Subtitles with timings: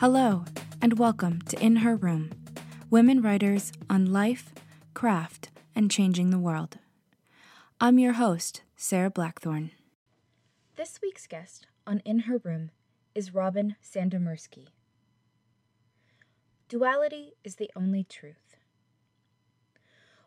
[0.00, 0.46] Hello,
[0.80, 2.30] and welcome to In Her Room
[2.88, 4.54] Women Writers on Life,
[4.94, 6.78] Craft, and Changing the World.
[7.82, 9.72] I'm your host, Sarah Blackthorne.
[10.76, 12.70] This week's guest on In Her Room
[13.14, 14.68] is Robin Sandomierski.
[16.70, 18.56] Duality is the only truth.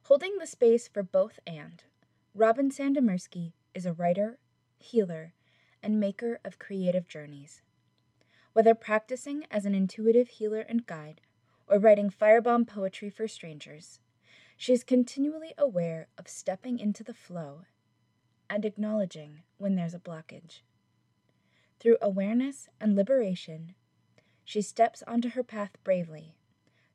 [0.04, 1.84] Holding the space for both and,
[2.36, 4.38] Robin Sandomierski is a writer,
[4.78, 5.34] healer,
[5.82, 7.63] and maker of creative journeys.
[8.54, 11.22] Whether practicing as an intuitive healer and guide,
[11.68, 14.00] or writing firebomb poetry for strangers,
[14.58, 17.66] she is continually aware of stepping into the flow
[18.50, 20.62] and acknowledging when there's a blockage.
[21.80, 23.74] Through awareness and liberation,
[24.46, 26.36] she steps onto her path bravely,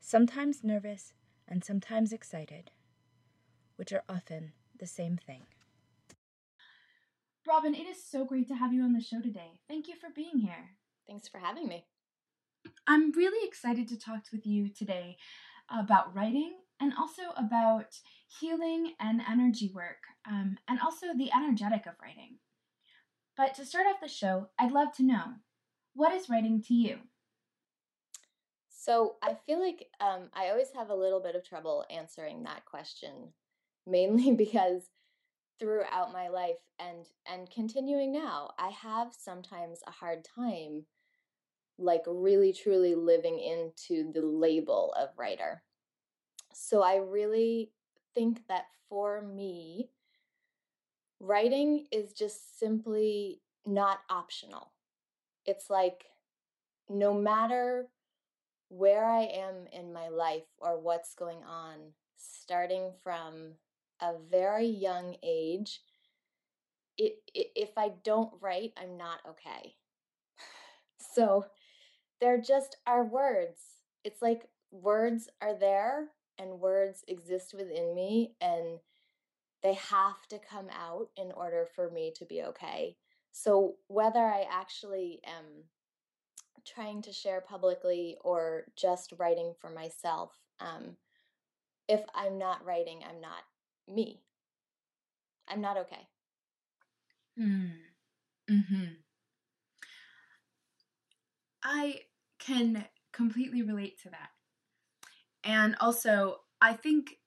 [0.01, 1.13] sometimes nervous
[1.49, 2.71] and sometimes excited,
[3.77, 5.43] which are often the same thing.
[7.47, 9.61] Robin, it is so great to have you on the show today.
[9.67, 10.77] Thank you for being here.
[11.09, 11.87] Thanks for having me.
[12.87, 15.17] I'm really excited to talk with you today
[15.71, 17.99] about writing and also about
[18.41, 22.39] healing and energy work, um, and also the energetic of writing.
[23.37, 25.25] But to start off the show, I'd love to know
[25.95, 26.99] what is writing to you?
[28.69, 32.65] So I feel like um, I always have a little bit of trouble answering that
[32.65, 33.33] question,
[33.87, 34.91] mainly because
[35.59, 40.85] throughout my life and and continuing now, I have sometimes a hard time
[41.79, 45.63] like really truly living into the label of writer.
[46.53, 47.71] So I really
[48.15, 49.91] think that for me,
[51.21, 54.73] writing is just simply not optional.
[55.47, 56.05] It's like
[56.89, 57.89] no matter
[58.69, 63.53] where I am in my life or what's going on, starting from
[64.01, 65.81] a very young age,
[66.97, 69.75] it, it, if I don't write, I'm not okay.
[71.15, 71.47] So
[72.21, 73.61] they're just our words.
[74.05, 76.09] It's like words are there
[76.39, 78.79] and words exist within me and
[79.63, 82.97] they have to come out in order for me to be okay.
[83.33, 85.65] So whether I actually am
[86.65, 90.97] trying to share publicly or just writing for myself, um,
[91.89, 93.43] if I'm not writing, I'm not
[93.93, 94.23] me.
[95.49, 96.09] I'm not okay.
[97.37, 97.67] Hmm.
[98.49, 98.85] Hmm.
[101.63, 102.01] I
[102.49, 104.31] can completely relate to that.
[105.45, 107.19] And also, I think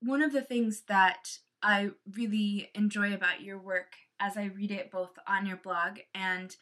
[0.00, 4.90] one of the things that I really enjoy about your work as I read it
[4.90, 6.54] both on your blog and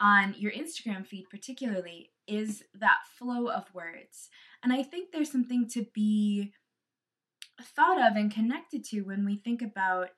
[0.00, 4.28] on your Instagram feed, particularly, is that flow of words.
[4.62, 6.52] And I think there's something to be
[7.60, 10.08] thought of and connected to when we think about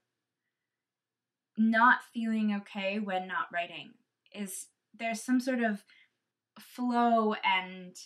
[1.56, 3.92] not feeling okay when not writing.
[4.34, 4.66] Is
[4.98, 5.84] there's some sort of
[6.58, 7.96] flow and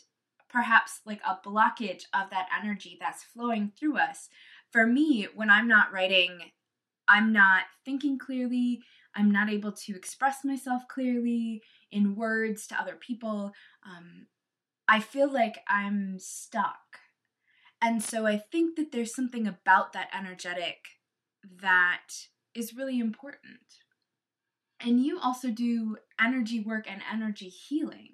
[0.51, 4.29] perhaps like a blockage of that energy that's flowing through us.
[4.71, 6.39] For me, when I'm not writing,
[7.09, 8.81] I'm not thinking clearly,
[9.15, 13.53] I'm not able to express myself clearly in words to other people.
[13.85, 14.27] Um,
[14.89, 17.01] I feel like I'm stuck.
[17.81, 20.79] And so I think that there's something about that energetic
[21.61, 22.07] that
[22.55, 23.81] is really important.
[24.81, 28.11] And you also do energy work and energy healing.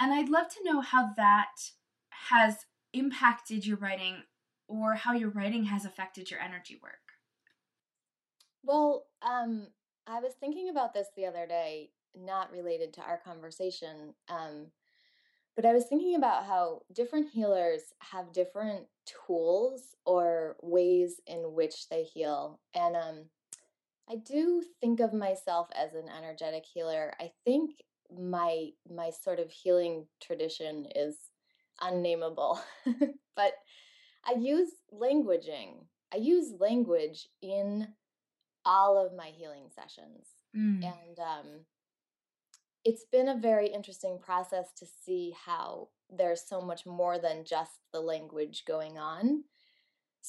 [0.00, 1.70] And I'd love to know how that
[2.28, 4.22] has impacted your writing
[4.68, 6.92] or how your writing has affected your energy work.
[8.62, 9.68] Well, um,
[10.06, 14.66] I was thinking about this the other day, not related to our conversation, um,
[15.56, 17.80] but I was thinking about how different healers
[18.12, 18.86] have different
[19.26, 22.60] tools or ways in which they heal.
[22.74, 23.24] And um,
[24.08, 27.12] I do think of myself as an energetic healer.
[27.20, 27.82] I think
[28.16, 31.16] my my sort of healing tradition is
[31.80, 32.60] unnameable
[33.36, 33.52] but
[34.26, 35.84] i use languaging.
[36.12, 37.88] I use language in
[38.64, 40.26] all of my healing sessions.
[40.56, 40.82] Mm.
[40.82, 41.46] and um,
[42.84, 47.72] it's been a very interesting process to see how there's so much more than just
[47.92, 49.44] the language going on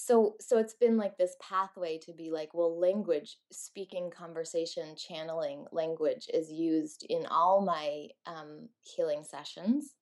[0.05, 5.65] so so it's been like this pathway to be like well language speaking conversation channeling
[5.71, 9.95] language is used in all my um, healing sessions.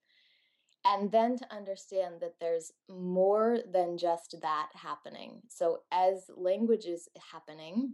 [0.85, 5.41] And then to understand that there's more than just that happening.
[5.49, 7.93] So as language is happening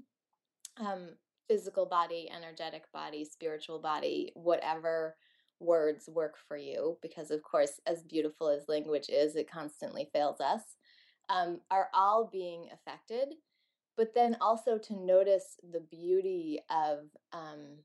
[0.78, 1.10] um,
[1.48, 5.16] physical body energetic body spiritual body whatever
[5.60, 10.40] words work for you because of course as beautiful as language is it constantly fails
[10.40, 10.62] us
[11.30, 13.36] um, are all being affected,
[13.98, 17.00] but then also to notice the beauty of
[17.32, 17.80] um,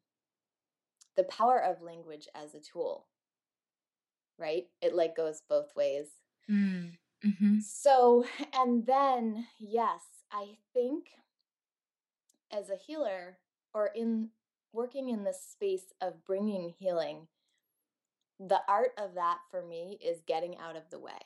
[1.17, 3.06] the power of language as a tool.
[4.38, 4.67] right?
[4.81, 6.06] It like goes both ways.
[6.50, 6.93] Mm.
[7.25, 7.58] Mm-hmm.
[7.61, 8.25] So,
[8.55, 10.02] and then, yes,
[10.32, 11.08] I think
[12.52, 13.38] as a healer
[13.75, 14.31] or in
[14.73, 17.26] working in this space of bringing healing,
[18.38, 21.19] the art of that for me is getting out of the way.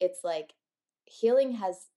[0.00, 0.54] It's like
[1.12, 1.88] healing has,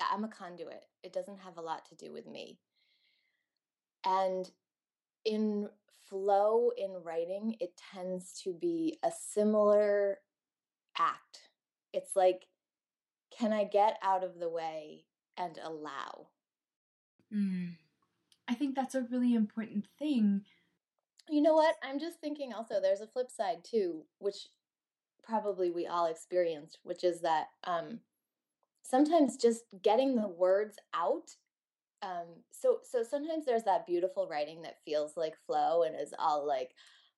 [0.00, 2.58] I'm a conduit, it doesn't have a lot to do with me.
[4.04, 4.50] And
[5.24, 5.68] in
[6.08, 10.18] flow in writing, it tends to be a similar
[10.98, 11.50] act.
[11.92, 12.46] It's like,
[13.36, 15.04] can I get out of the way
[15.36, 16.28] and allow?
[17.34, 17.72] Mm.
[18.48, 20.42] I think that's a really important thing.
[21.28, 21.74] You know what?
[21.82, 24.46] I'm just thinking also there's a flip side too, which
[25.26, 28.00] probably we all experienced, which is that um,
[28.82, 31.30] sometimes just getting the words out.
[32.02, 36.46] Um, so so sometimes there's that beautiful writing that feels like flow and is all
[36.46, 36.72] like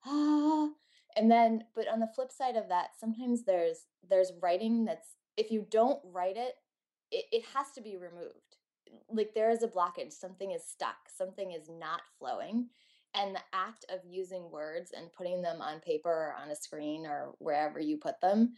[0.06, 0.68] ah,
[1.16, 5.50] and then but on the flip side of that, sometimes there's there's writing that's if
[5.50, 6.54] you don't write it,
[7.10, 8.56] it, it has to be removed.
[9.10, 10.12] Like there is a blockage.
[10.12, 10.96] Something is stuck.
[11.14, 12.68] Something is not flowing
[13.14, 17.06] and the act of using words and putting them on paper or on a screen
[17.06, 18.54] or wherever you put them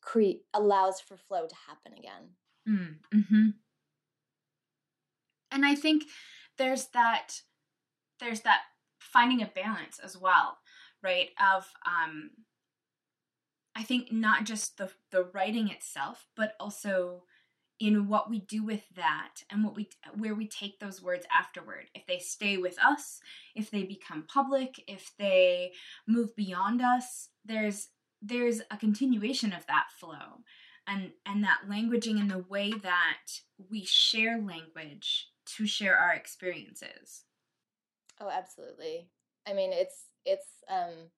[0.00, 2.30] create allows for flow to happen again
[2.68, 3.48] mm, mm-hmm.
[5.50, 6.04] and i think
[6.58, 7.40] there's that
[8.20, 8.60] there's that
[8.98, 10.58] finding a balance as well
[11.02, 12.30] right of um
[13.74, 17.22] i think not just the the writing itself but also
[17.80, 21.86] in what we do with that and what we where we take those words afterward.
[21.94, 23.20] If they stay with us
[23.54, 25.72] if they become public if they
[26.06, 27.88] move beyond us there's
[28.22, 30.42] there's a continuation of that flow
[30.86, 33.40] and and that languaging in the way that
[33.70, 37.24] we share language to share our experiences.
[38.20, 39.08] Oh absolutely.
[39.46, 41.10] I mean it's it's um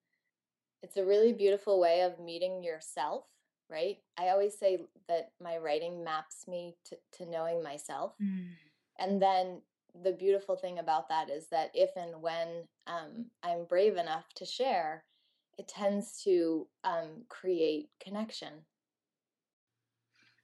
[0.82, 3.25] it's a really beautiful way of meeting yourself
[3.70, 3.98] right?
[4.18, 4.78] I always say
[5.08, 8.14] that my writing maps me to, to knowing myself.
[8.22, 8.48] Mm.
[8.98, 9.62] And then
[10.02, 14.44] the beautiful thing about that is that if and when um, I'm brave enough to
[14.44, 15.04] share,
[15.58, 18.52] it tends to um, create connection.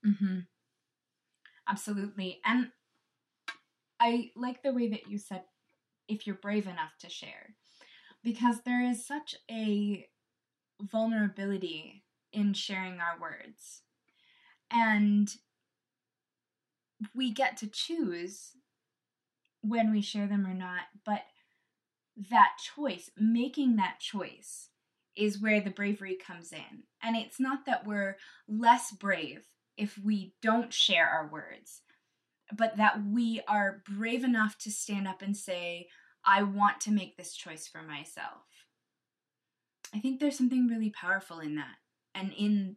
[0.06, 0.38] Mm-hmm.
[1.68, 2.40] Absolutely.
[2.44, 2.68] And
[4.00, 5.42] I like the way that you said,
[6.08, 7.54] if you're brave enough to share,
[8.24, 10.06] because there is such a
[10.80, 12.01] vulnerability
[12.32, 13.82] in sharing our words.
[14.70, 15.34] And
[17.14, 18.52] we get to choose
[19.60, 21.22] when we share them or not, but
[22.30, 24.68] that choice, making that choice,
[25.16, 26.84] is where the bravery comes in.
[27.02, 28.16] And it's not that we're
[28.48, 29.46] less brave
[29.76, 31.82] if we don't share our words,
[32.56, 35.88] but that we are brave enough to stand up and say,
[36.24, 38.46] I want to make this choice for myself.
[39.94, 41.76] I think there's something really powerful in that
[42.14, 42.76] and in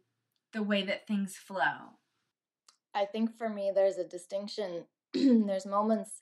[0.53, 1.97] the way that things flow?
[2.93, 4.85] I think for me, there's a distinction.
[5.13, 6.21] there's moments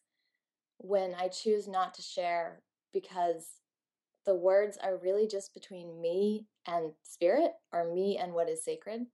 [0.77, 2.61] when I choose not to share
[2.91, 3.47] because
[4.25, 9.05] the words are really just between me and spirit or me and what is sacred.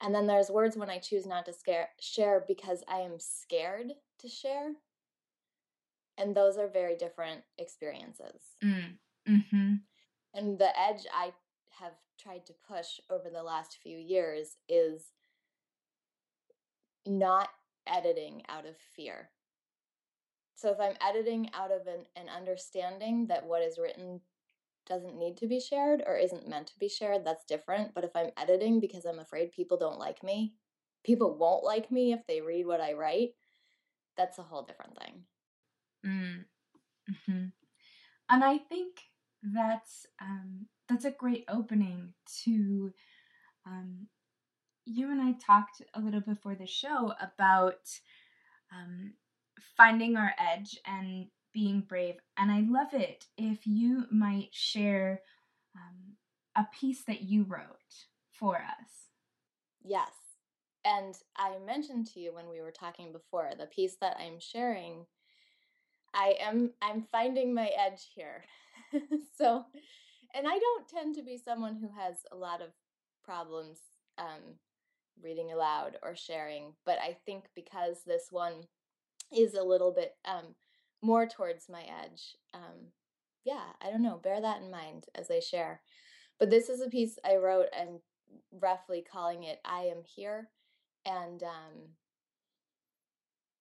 [0.00, 3.92] And then there's words when I choose not to scare, share because I am scared
[4.20, 4.72] to share.
[6.18, 8.42] And those are very different experiences.
[8.62, 8.98] Mm.
[9.28, 9.74] Mm-hmm.
[10.34, 11.32] And the edge I
[11.80, 11.92] have
[12.26, 15.12] tried to push over the last few years is
[17.06, 17.48] not
[17.86, 19.30] editing out of fear.
[20.56, 24.20] So if I'm editing out of an, an understanding that what is written
[24.88, 27.94] doesn't need to be shared or isn't meant to be shared, that's different.
[27.94, 30.54] But if I'm editing because I'm afraid people don't like me,
[31.04, 33.34] people won't like me if they read what I write,
[34.16, 35.22] that's a whole different thing.
[36.04, 36.44] Mm.
[37.10, 37.46] Mm-hmm.
[38.30, 39.02] And I think
[39.54, 42.92] that's um, that's a great opening to.
[43.66, 44.06] Um,
[44.84, 47.88] you and I talked a little before the show about
[48.72, 49.14] um,
[49.76, 55.22] finding our edge and being brave, and I love it if you might share
[55.74, 56.16] um,
[56.56, 59.10] a piece that you wrote for us.
[59.84, 60.10] Yes.
[60.84, 65.06] And I mentioned to you when we were talking before, the piece that I'm sharing,
[66.14, 68.44] I am I'm finding my edge here.
[69.38, 69.64] so
[70.34, 72.68] and I don't tend to be someone who has a lot of
[73.24, 73.78] problems
[74.18, 74.56] um,
[75.22, 78.64] reading aloud or sharing, but I think because this one
[79.34, 80.54] is a little bit um,
[81.02, 82.92] more towards my edge, um,
[83.44, 85.80] yeah, I don't know, bear that in mind as I share.
[86.38, 88.00] But this is a piece I wrote and
[88.60, 90.50] roughly calling it I Am Here.
[91.06, 91.94] And um,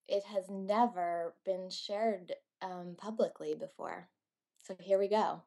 [0.08, 4.10] it has never been shared um, publicly before.
[4.66, 5.44] So here we go.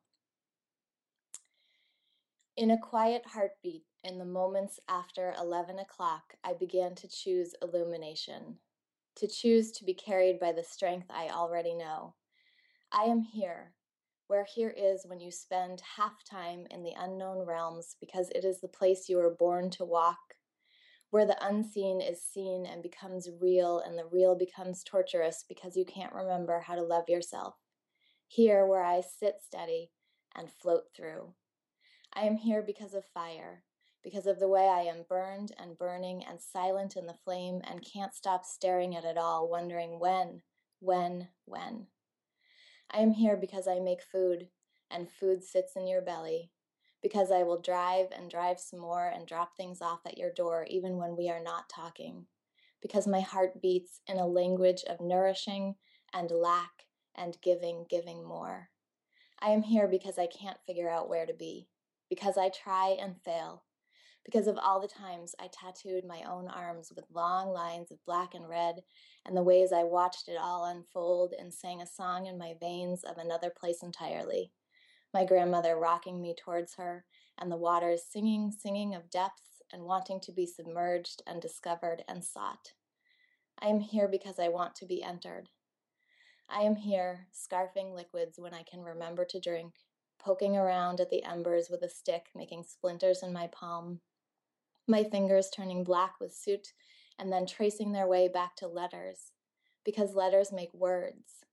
[2.56, 8.58] In a quiet heartbeat, in the moments after 11 o'clock, I began to choose illumination,
[9.16, 12.14] to choose to be carried by the strength I already know.
[12.92, 13.72] I am here,
[14.28, 18.60] where here is when you spend half time in the unknown realms because it is
[18.60, 20.36] the place you were born to walk,
[21.10, 25.84] where the unseen is seen and becomes real, and the real becomes torturous because you
[25.84, 27.56] can't remember how to love yourself.
[28.30, 29.90] Here, where I sit steady
[30.36, 31.32] and float through.
[32.12, 33.64] I am here because of fire,
[34.04, 37.82] because of the way I am burned and burning and silent in the flame and
[37.82, 40.42] can't stop staring at it all, wondering when,
[40.78, 41.86] when, when.
[42.90, 44.48] I am here because I make food,
[44.90, 46.50] and food sits in your belly,
[47.02, 50.66] because I will drive and drive some more and drop things off at your door
[50.68, 52.26] even when we are not talking,
[52.82, 55.76] because my heart beats in a language of nourishing
[56.12, 56.84] and lack
[57.18, 58.70] and giving, giving more.
[59.40, 61.68] I am here because I can't figure out where to be,
[62.08, 63.64] because I try and fail,
[64.24, 68.34] because of all the times I tattooed my own arms with long lines of black
[68.34, 68.76] and red,
[69.24, 73.04] and the ways I watched it all unfold and sang a song in my veins
[73.04, 74.52] of another place entirely.
[75.14, 77.04] My grandmother rocking me towards her,
[77.38, 82.24] and the waters singing, singing of depths and wanting to be submerged and discovered and
[82.24, 82.72] sought.
[83.60, 85.48] I am here because I want to be entered.
[86.48, 89.74] I am here, scarfing liquids when I can remember to drink,
[90.18, 94.00] poking around at the embers with a stick, making splinters in my palm,
[94.86, 96.68] my fingers turning black with soot
[97.18, 99.32] and then tracing their way back to letters,
[99.84, 101.44] because letters make words.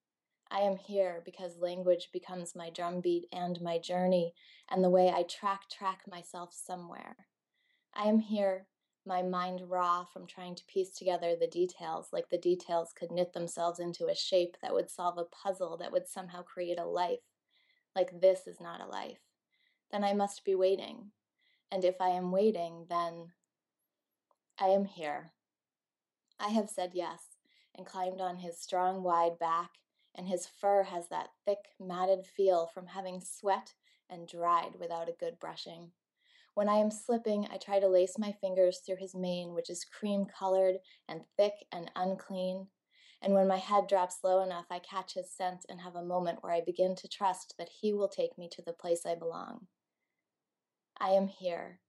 [0.49, 4.33] I am here because language becomes my drumbeat and my journey
[4.69, 7.27] and the way I track track myself somewhere.
[7.93, 8.67] I am here,
[9.05, 13.33] my mind raw from trying to piece together the details, like the details could knit
[13.33, 17.19] themselves into a shape that would solve a puzzle that would somehow create a life.
[17.95, 19.19] Like this is not a life.
[19.91, 21.11] Then I must be waiting,
[21.71, 23.31] and if I am waiting, then
[24.59, 25.31] I am here.
[26.39, 27.21] I have said yes
[27.75, 29.71] and climbed on his strong, wide back,
[30.15, 33.73] and his fur has that thick, matted feel from having sweat
[34.09, 35.91] and dried without a good brushing.
[36.55, 39.83] When I am slipping, I try to lace my fingers through his mane, which is
[39.85, 40.75] cream colored
[41.07, 42.67] and thick and unclean.
[43.21, 46.39] And when my head drops low enough, I catch his scent and have a moment
[46.41, 49.67] where I begin to trust that he will take me to the place I belong.
[50.97, 51.81] I am here,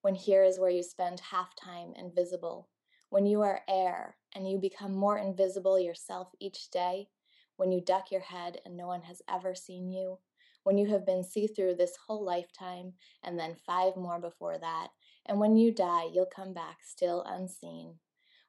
[0.00, 2.70] when here is where you spend half time invisible,
[3.10, 7.08] when you are air and you become more invisible yourself each day,
[7.56, 10.18] when you duck your head and no one has ever seen you,
[10.64, 14.88] when you have been see through this whole lifetime and then five more before that,
[15.26, 17.94] and when you die, you'll come back still unseen,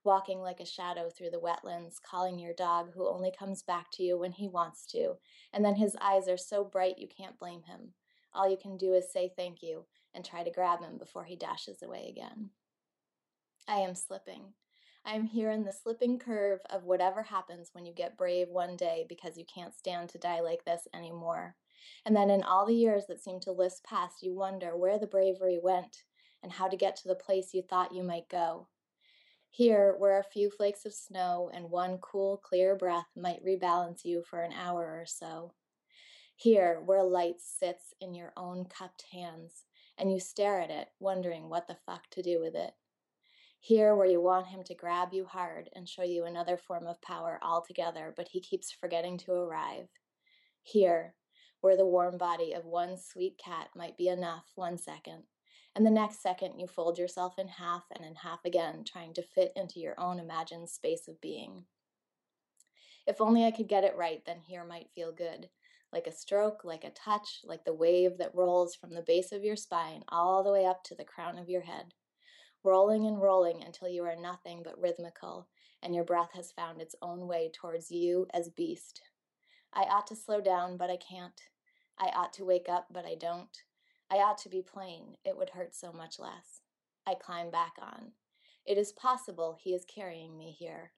[0.03, 4.03] walking like a shadow through the wetlands, calling your dog who only comes back to
[4.03, 5.13] you when he wants to,
[5.53, 7.93] and then his eyes are so bright you can't blame him.
[8.34, 11.36] All you can do is say thank you and try to grab him before he
[11.36, 12.50] dashes away again.
[13.67, 14.53] I am slipping.
[15.05, 18.75] I am here in the slipping curve of whatever happens when you get brave one
[18.75, 21.55] day because you can't stand to die like this anymore.
[22.05, 25.08] And then in all the years that seem to list past, you wonder where the
[25.08, 26.03] bravery went
[26.44, 28.67] and how to get to the place you thought you might go.
[29.50, 34.22] Here, where a few flakes of snow and one cool, clear breath might rebalance you
[34.22, 35.53] for an hour or so.
[36.36, 39.63] Here, where light sits in your own cupped hands,
[39.98, 42.74] and you stare at it, wondering what the fuck to do with it.
[43.60, 47.01] Here, where you want him to grab you hard and show you another form of
[47.01, 49.88] power altogether, but he keeps forgetting to arrive.
[50.62, 51.15] Here,
[51.65, 55.24] where the warm body of one sweet cat might be enough one second,
[55.75, 59.24] and the next second you fold yourself in half and in half again, trying to
[59.24, 61.63] fit into your own imagined space of being.
[63.07, 65.50] If only I could get it right, then here might feel good,
[65.91, 69.43] like a stroke, like a touch, like the wave that rolls from the base of
[69.43, 71.95] your spine all the way up to the crown of your head,
[72.63, 75.48] rolling and rolling until you are nothing but rhythmical,
[75.81, 79.01] and your breath has found its own way towards you as beast.
[79.74, 81.41] I ought to slow down, but I can't.
[81.99, 83.63] I ought to wake up, but I don't.
[84.11, 86.61] I ought to be plain, it would hurt so much less.
[87.07, 88.11] I climb back on.
[88.65, 90.91] It is possible he is carrying me here.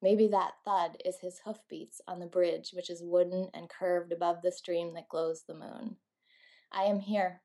[0.00, 4.42] Maybe that thud is his hoofbeats on the bridge, which is wooden and curved above
[4.42, 5.96] the stream that glows the moon.
[6.70, 7.42] I am here.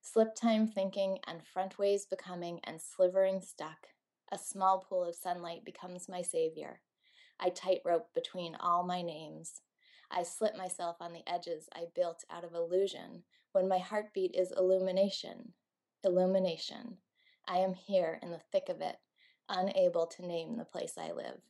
[0.00, 3.88] Slip time thinking and frontways becoming and slivering stuck.
[4.32, 6.80] A small pool of sunlight becomes my savior.
[7.38, 9.62] I tightrope between all my names.
[10.10, 13.22] I slip myself on the edges I built out of illusion
[13.52, 15.52] when my heartbeat is illumination.
[16.04, 16.98] Illumination.
[17.48, 18.96] I am here in the thick of it,
[19.48, 21.40] unable to name the place I live.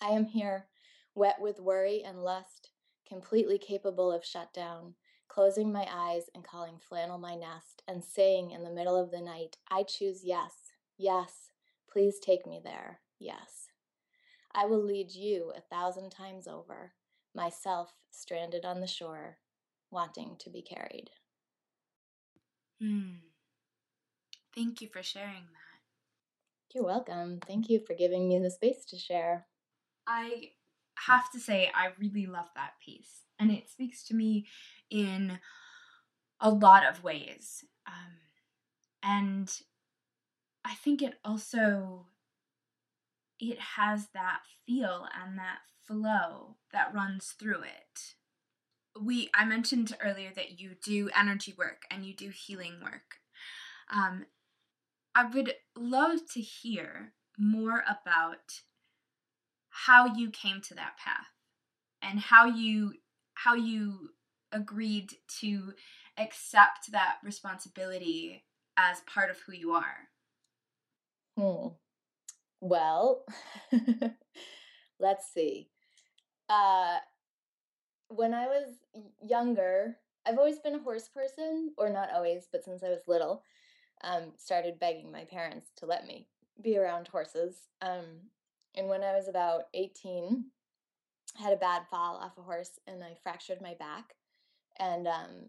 [0.00, 0.66] I am here,
[1.14, 2.70] wet with worry and lust,
[3.06, 4.94] completely capable of shutdown,
[5.28, 9.20] closing my eyes and calling flannel my nest and saying in the middle of the
[9.20, 11.50] night, I choose yes, yes,
[11.90, 13.68] please take me there, yes.
[14.54, 16.92] I will lead you a thousand times over,
[17.34, 19.38] myself stranded on the shore,
[19.90, 21.10] wanting to be carried.
[22.80, 23.16] Hmm.
[24.54, 26.74] Thank you for sharing that.
[26.74, 27.40] You're welcome.
[27.46, 29.46] Thank you for giving me the space to share.
[30.06, 30.50] I
[31.06, 34.46] have to say, I really love that piece, and it speaks to me
[34.90, 35.38] in
[36.40, 37.64] a lot of ways.
[37.86, 38.18] Um,
[39.02, 39.52] and
[40.64, 42.06] I think it also
[43.38, 48.14] it has that feel and that flow that runs through it.
[49.00, 53.18] We I mentioned earlier that you do energy work and you do healing work.
[53.92, 54.26] Um,
[55.14, 58.60] I would love to hear more about
[59.70, 61.28] how you came to that path
[62.02, 62.94] and how you
[63.34, 64.10] how you
[64.52, 65.72] agreed to
[66.18, 68.44] accept that responsibility
[68.76, 70.08] as part of who you are.
[71.38, 71.68] Hmm.
[72.60, 73.24] Well,
[75.00, 75.68] let's see.
[76.48, 76.98] Uh,
[78.08, 78.66] when I was
[79.22, 83.44] younger, I've always been a horse person, or not always, but since I was little,
[84.02, 86.26] um, started begging my parents to let me
[86.62, 87.68] be around horses.
[87.80, 88.04] Um,
[88.74, 90.44] and when I was about 18,
[91.38, 94.14] I had a bad fall off a horse and I fractured my back.
[94.78, 95.48] And um,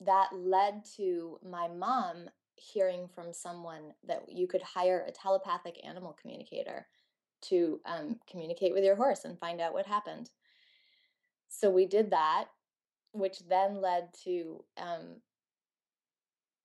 [0.00, 6.16] that led to my mom hearing from someone that you could hire a telepathic animal
[6.20, 6.86] communicator
[7.42, 10.30] to um, communicate with your horse and find out what happened.
[11.48, 12.46] So we did that,
[13.12, 15.16] which then led to um,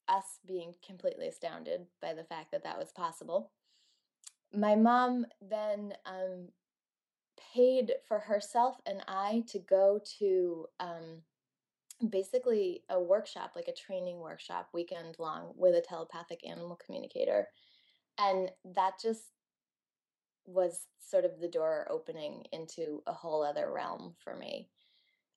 [0.08, 3.52] us being completely astounded by the fact that that was possible.
[4.54, 6.48] My mom then um,
[7.54, 11.22] paid for herself and I to go to um,
[12.10, 17.48] basically a workshop, like a training workshop, weekend long with a telepathic animal communicator.
[18.18, 19.24] And that just
[20.48, 24.70] was sort of the door opening into a whole other realm for me.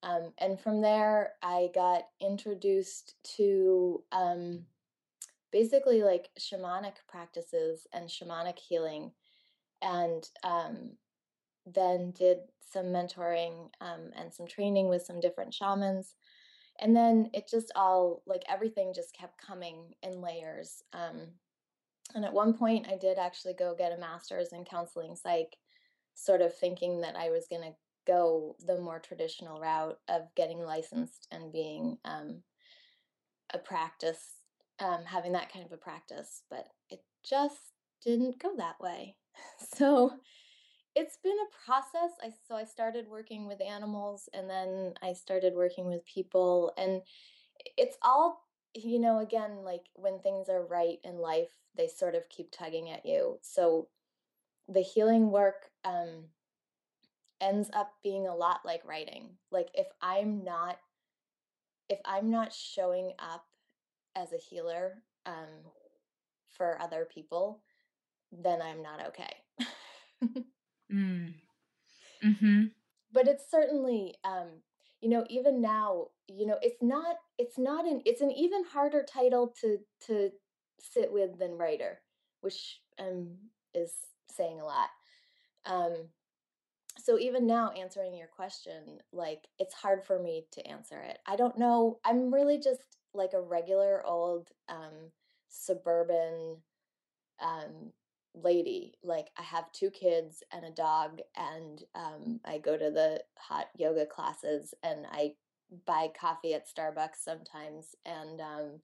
[0.03, 4.65] Um, and from there, I got introduced to um,
[5.53, 9.13] basically like shamanic practices and shamanic healing,
[9.83, 10.93] and um,
[11.67, 12.39] then did
[12.73, 16.15] some mentoring um, and some training with some different shamans.
[16.79, 20.83] And then it just all like everything just kept coming in layers.
[22.15, 25.57] And at one point, I did actually go get a master's in counseling psych,
[26.15, 27.75] sort of thinking that I was going to
[28.07, 32.43] go the more traditional route of getting licensed and being um,
[33.53, 34.35] a practice,
[34.79, 37.59] um, having that kind of a practice, but it just
[38.05, 39.17] didn't go that way.
[39.75, 40.13] So
[40.95, 42.11] it's been a process.
[42.23, 47.01] I so I started working with animals and then I started working with people and
[47.77, 48.43] it's all
[48.75, 52.91] you know again like when things are right in life they sort of keep tugging
[52.91, 53.39] at you.
[53.43, 53.89] So
[54.69, 56.27] the healing work um
[57.41, 59.31] ends up being a lot like writing.
[59.51, 60.79] Like if I'm not
[61.89, 63.45] if I'm not showing up
[64.17, 65.49] as a healer um,
[66.49, 67.63] for other people,
[68.33, 69.65] then I'm not okay.
[70.93, 71.35] mm.
[72.25, 72.65] Mm-hmm.
[73.13, 74.63] But it's certainly, um,
[75.01, 79.03] you know, even now, you know, it's not, it's not an, it's an even harder
[79.03, 80.31] title to to
[80.79, 82.01] sit with than writer,
[82.41, 83.37] which um
[83.75, 83.93] is
[84.31, 84.89] saying a lot.
[85.67, 86.09] Um,
[86.99, 91.37] so even now answering your question like it's hard for me to answer it i
[91.37, 92.81] don't know i'm really just
[93.15, 95.11] like a regular old um,
[95.49, 96.57] suburban
[97.43, 97.93] um,
[98.35, 103.21] lady like i have two kids and a dog and um, i go to the
[103.37, 105.33] hot yoga classes and i
[105.87, 108.81] buy coffee at starbucks sometimes and um,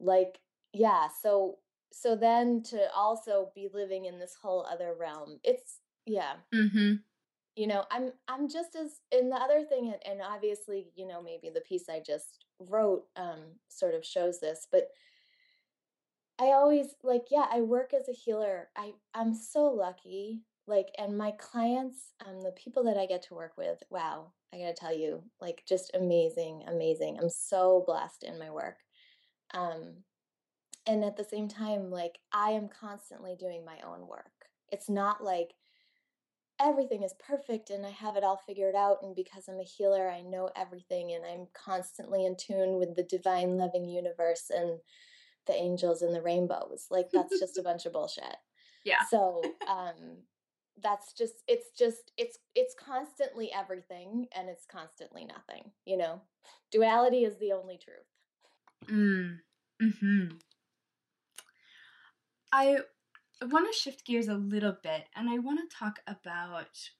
[0.00, 0.38] like
[0.72, 1.58] yeah so
[1.92, 6.34] so then to also be living in this whole other realm it's yeah.
[6.54, 6.94] Mm-hmm.
[7.56, 11.50] You know i'm i'm just as in the other thing and obviously you know maybe
[11.52, 14.90] the piece i just wrote um sort of shows this but
[16.38, 21.16] i always like yeah i work as a healer i i'm so lucky like and
[21.16, 24.96] my clients um the people that i get to work with wow i gotta tell
[24.96, 28.78] you like just amazing amazing i'm so blessed in my work
[29.54, 29.94] um
[30.86, 34.32] and at the same time like i am constantly doing my own work
[34.70, 35.54] it's not like
[36.60, 38.98] everything is perfect and I have it all figured out.
[39.02, 43.04] And because I'm a healer, I know everything and I'm constantly in tune with the
[43.04, 44.80] divine loving universe and
[45.48, 46.86] the angels and the rainbows.
[46.90, 48.24] Like, that's just a bunch of bullshit.
[48.84, 49.00] Yeah.
[49.10, 50.18] So, um,
[50.82, 56.20] that's just it's just it's it's constantly everything and it's constantly nothing you know
[56.70, 59.38] duality is the only truth mm.
[60.00, 60.26] hmm
[62.52, 62.78] i
[63.42, 66.90] want to shift gears a little bit and i want to talk about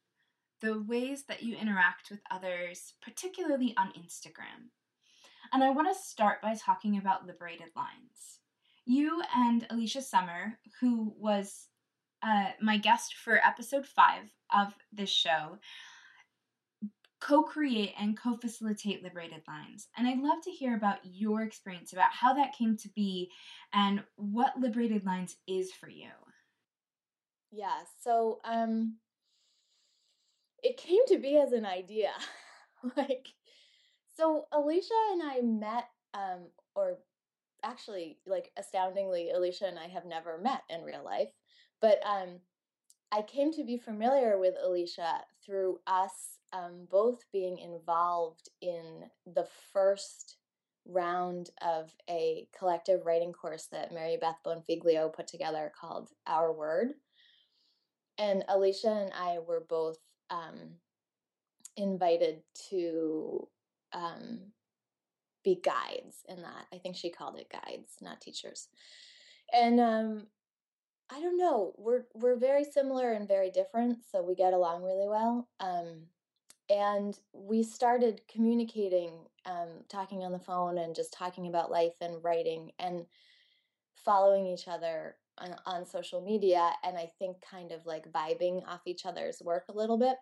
[0.60, 4.70] the ways that you interact with others particularly on instagram
[5.52, 8.40] and i want to start by talking about liberated lines
[8.84, 11.68] you and alicia summer who was
[12.22, 15.58] uh, my guest for episode five of this show,
[17.20, 19.88] co create and co facilitate Liberated Lines.
[19.96, 23.30] And I'd love to hear about your experience, about how that came to be,
[23.72, 26.10] and what Liberated Lines is for you.
[27.50, 28.96] Yeah, so um,
[30.62, 32.10] it came to be as an idea.
[32.96, 33.28] like,
[34.18, 36.98] so Alicia and I met, um, or
[37.62, 41.28] actually, like, astoundingly, Alicia and I have never met in real life.
[41.80, 42.40] But um,
[43.12, 49.46] I came to be familiar with Alicia through us um, both being involved in the
[49.72, 50.36] first
[50.84, 56.88] round of a collective writing course that Mary Beth Bonfiglio put together called Our Word.
[58.16, 59.98] And Alicia and I were both
[60.30, 60.70] um,
[61.76, 63.46] invited to
[63.92, 64.40] um,
[65.44, 66.66] be guides in that.
[66.72, 68.68] I think she called it guides, not teachers.
[69.52, 70.26] And um,
[71.10, 71.72] I don't know.
[71.78, 75.48] We're we're very similar and very different, so we get along really well.
[75.60, 76.02] Um,
[76.70, 79.12] and we started communicating,
[79.46, 83.06] um, talking on the phone, and just talking about life and writing, and
[84.04, 86.72] following each other on, on social media.
[86.84, 90.16] And I think kind of like vibing off each other's work a little bit.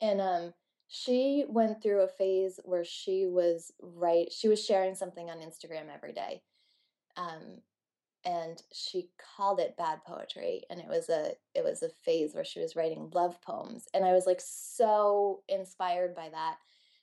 [0.00, 0.54] And um,
[0.88, 4.32] she went through a phase where she was right.
[4.32, 6.42] She was sharing something on Instagram every day.
[7.16, 7.62] Um,
[8.26, 12.44] and she called it bad poetry and it was a it was a phase where
[12.44, 16.56] she was writing love poems and i was like so inspired by that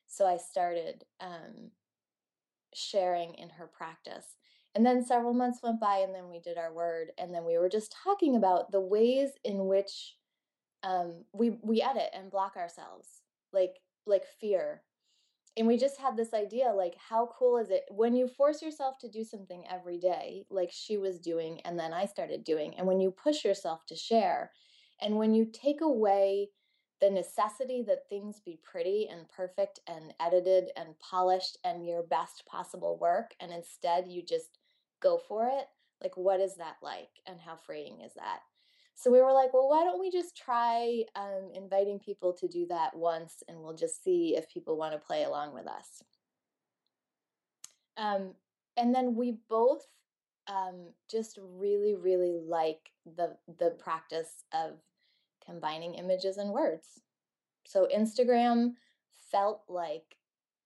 [0.06, 1.72] so i started um,
[2.74, 4.36] sharing in her practice
[4.76, 7.58] and then several months went by and then we did our word and then we
[7.58, 10.16] were just talking about the ways in which
[10.84, 13.23] um, we we edit and block ourselves
[13.54, 14.82] like like fear.
[15.56, 18.98] And we just had this idea like how cool is it when you force yourself
[19.00, 22.88] to do something every day like she was doing and then i started doing and
[22.88, 24.50] when you push yourself to share
[25.00, 26.50] and when you take away
[27.02, 32.46] the necessity that things be pretty and perfect and edited and polished and your best
[32.48, 34.58] possible work and instead you just
[35.02, 35.66] go for it
[36.02, 38.40] like what is that like and how freeing is that
[38.96, 42.66] so we were like, well, why don't we just try um, inviting people to do
[42.68, 46.04] that once and we'll just see if people want to play along with us.
[47.98, 48.34] Um,
[48.78, 49.86] and then we both
[50.48, 54.80] um, just really, really like the the practice of
[55.46, 57.02] combining images and words.
[57.66, 58.74] So Instagram
[59.32, 60.18] felt like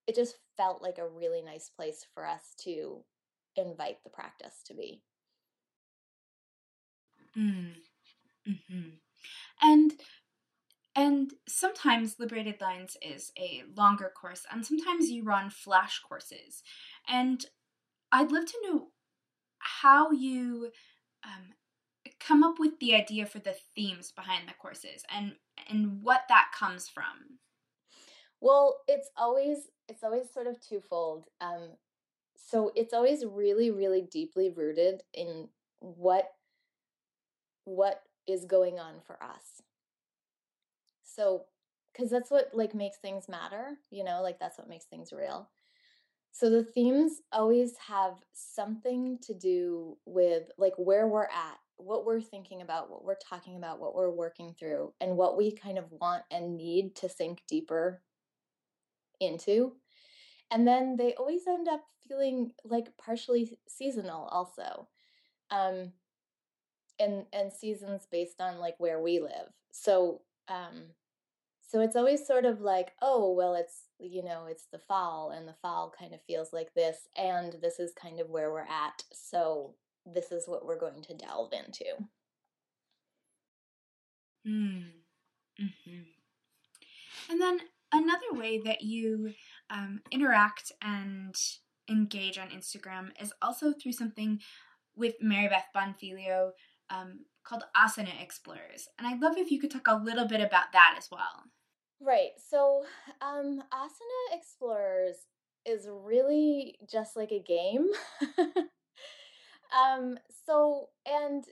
[0.08, 3.04] it just felt like a really nice place for us to
[3.56, 5.02] invite the practice to be.
[7.38, 7.74] Mm.
[8.48, 8.90] Mm-hmm.
[9.62, 9.94] And
[10.96, 16.64] and sometimes Liberated Lines is a longer course, and sometimes you run flash courses.
[17.08, 17.46] And
[18.12, 18.88] I'd love to know
[19.60, 20.72] how you
[21.24, 21.54] um,
[22.20, 25.34] come up with the idea for the themes behind the courses and
[25.70, 27.40] and what that comes from.
[28.42, 31.26] Well, it's always it's always sort of twofold.
[31.42, 31.78] Um,
[32.36, 36.26] so it's always really, really deeply rooted in what
[37.66, 39.62] what is going on for us.
[41.04, 41.46] So,
[41.94, 45.50] because that's what like makes things matter, you know, like that's what makes things real.
[46.32, 52.22] So the themes always have something to do with like where we're at, what we're
[52.22, 55.86] thinking about, what we're talking about, what we're working through, and what we kind of
[55.92, 58.04] want and need to sink deeper
[59.20, 59.74] into.
[60.52, 64.88] And then they always end up feeling like partially seasonal also.
[65.50, 65.94] Um,
[67.00, 69.52] and and seasons based on like where we live.
[69.72, 70.92] So um
[71.70, 75.48] so it's always sort of like, oh, well it's you know, it's the fall and
[75.48, 79.04] the fall kind of feels like this and this is kind of where we're at.
[79.12, 81.86] So this is what we're going to delve into.
[84.46, 84.82] Hmm.
[85.60, 86.04] Mm-hmm.
[87.30, 87.60] And then
[87.92, 89.34] another way that you
[89.70, 91.36] um, interact and
[91.90, 94.40] engage on Instagram is also through something
[94.96, 96.52] with Mary Beth Bonfiglio
[96.90, 98.88] um, called Asana Explorers.
[98.98, 101.46] And I'd love if you could talk a little bit about that as well.
[102.00, 102.32] Right.
[102.38, 102.84] So,
[103.22, 105.16] um, Asana Explorers
[105.66, 107.88] is really just like a game.
[109.86, 111.44] um, so, and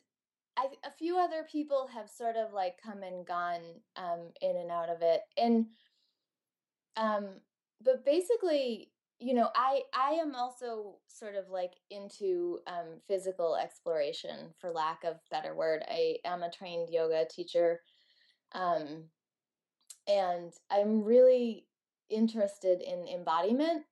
[0.58, 3.62] I, a few other people have sort of like come and gone
[3.98, 5.66] um, in and out of it, and
[6.96, 7.28] um,
[7.84, 14.54] but basically, you know, I I am also sort of like into um, physical exploration,
[14.60, 15.84] for lack of better word.
[15.88, 17.82] I am a trained yoga teacher,
[18.54, 19.06] um,
[20.08, 21.66] and I'm really
[22.10, 23.84] interested in embodiment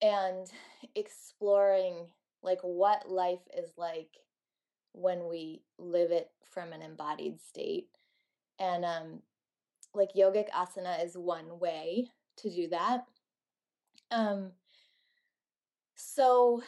[0.00, 0.46] and
[0.94, 2.06] exploring
[2.42, 4.10] like what life is like
[4.92, 7.88] when we live it from an embodied state.
[8.58, 9.22] And um,
[9.94, 13.04] like yogic asana is one way to do that.
[14.10, 14.52] Um,
[15.94, 16.62] so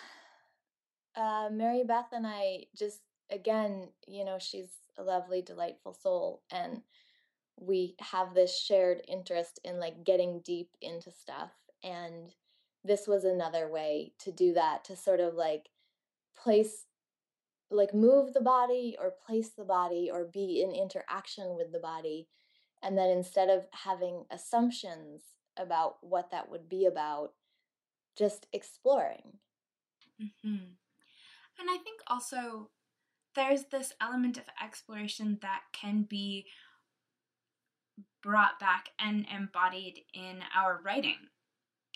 [1.16, 3.00] uh, Mary Beth and I just
[3.30, 6.82] again, you know, she's a lovely, delightful soul, and
[7.56, 11.50] we have this shared interest in like getting deep into stuff.
[11.82, 12.34] And
[12.84, 15.68] this was another way to do that, to sort of like
[16.36, 16.86] place
[17.70, 22.26] like move the body or place the body or be in interaction with the body
[22.82, 25.22] and then instead of having assumptions
[25.56, 27.32] about what that would be about
[28.16, 29.38] just exploring
[30.20, 30.72] mm-hmm.
[31.58, 32.70] and i think also
[33.36, 36.46] there's this element of exploration that can be
[38.22, 41.16] brought back and embodied in our writing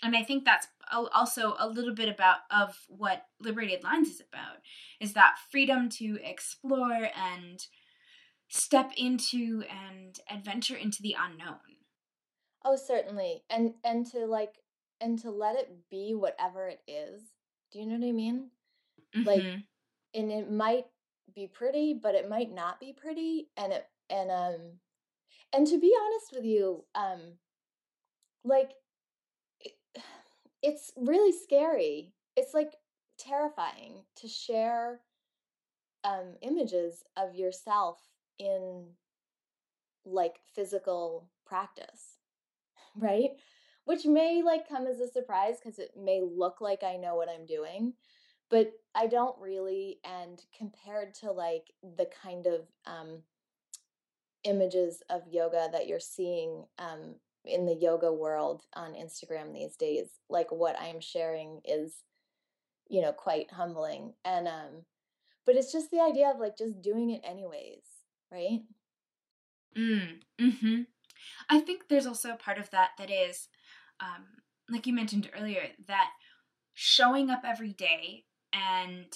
[0.03, 4.57] and I think that's also a little bit about of what Liberated Lines is about
[4.99, 7.65] is that freedom to explore and
[8.49, 11.59] step into and adventure into the unknown.
[12.65, 13.43] Oh, certainly.
[13.49, 14.55] And and to like
[14.99, 17.21] and to let it be whatever it is.
[17.71, 18.49] Do you know what I mean?
[19.15, 19.27] Mm-hmm.
[19.27, 19.43] Like
[20.13, 20.85] and it might
[21.33, 24.61] be pretty, but it might not be pretty and it and um
[25.53, 27.19] and to be honest with you, um
[28.43, 28.71] like
[30.63, 32.13] it's really scary.
[32.35, 32.73] It's like
[33.17, 35.01] terrifying to share
[36.03, 37.97] um, images of yourself
[38.39, 38.85] in
[40.05, 42.14] like physical practice,
[42.95, 43.31] right?
[43.85, 47.29] Which may like come as a surprise because it may look like I know what
[47.29, 47.93] I'm doing,
[48.49, 49.99] but I don't really.
[50.03, 53.19] And compared to like the kind of um,
[54.43, 60.07] images of yoga that you're seeing um, in the yoga world on Instagram these days.
[60.29, 61.93] Like what I am sharing is,
[62.87, 64.13] you know, quite humbling.
[64.23, 64.85] And um,
[65.45, 67.83] but it's just the idea of like just doing it anyways,
[68.31, 68.61] right?
[69.77, 70.19] Mm.
[70.39, 70.81] Hmm.
[71.49, 73.47] I think there's also a part of that that is,
[73.99, 74.25] um,
[74.69, 76.09] like you mentioned earlier, that
[76.73, 79.07] showing up every day and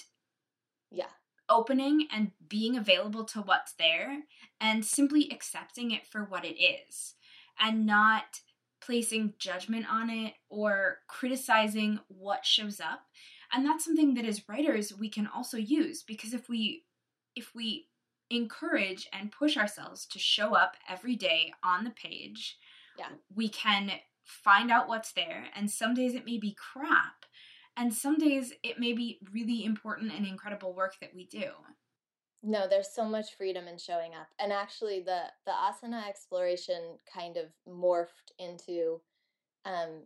[0.92, 1.06] yeah
[1.50, 4.20] opening and being available to what's there
[4.62, 7.16] and simply accepting it for what it is
[7.60, 8.42] and not
[8.82, 13.02] placing judgment on it or criticizing what shows up.
[13.52, 16.84] And that's something that as writers we can also use because if we
[17.36, 17.88] if we
[18.30, 22.58] encourage and push ourselves to show up every day on the page,
[22.98, 23.08] yeah.
[23.36, 23.92] we can
[24.30, 27.26] find out what's there and some days it may be crap
[27.76, 31.46] and some days it may be really important and incredible work that we do
[32.44, 37.38] no there's so much freedom in showing up and actually the the asana exploration kind
[37.38, 39.02] of morphed into
[39.66, 40.04] um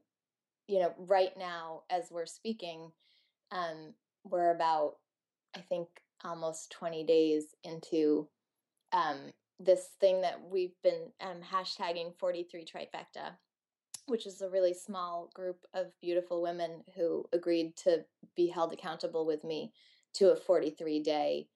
[0.68, 2.90] you know right now as we're speaking
[3.52, 4.94] um we're about
[5.54, 5.90] i think
[6.24, 8.28] almost 20 days into
[8.92, 9.18] um
[9.60, 13.36] this thing that we've been um, hashtagging 43 trifecta
[14.08, 18.04] which is a really small group of beautiful women who agreed to
[18.36, 19.72] be held accountable with me
[20.16, 21.48] to a 43 day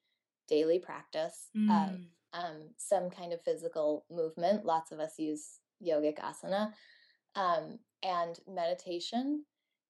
[0.48, 1.70] daily practice mm.
[1.70, 2.00] of
[2.34, 4.66] um, some kind of physical movement.
[4.66, 6.72] Lots of us use yogic asana
[7.36, 9.44] um, and meditation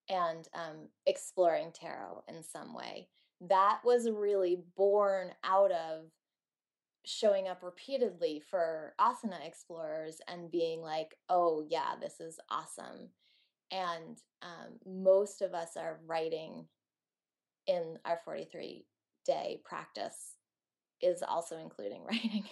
[0.10, 3.08] and um, exploring tarot in some way.
[3.42, 6.06] That was really born out of
[7.06, 13.10] showing up repeatedly for asana explorers and being like, oh, yeah, this is awesome.
[13.72, 16.66] And um, most of us are writing
[17.68, 18.86] in our 43
[19.26, 20.36] day practice
[21.02, 22.44] is also including writing.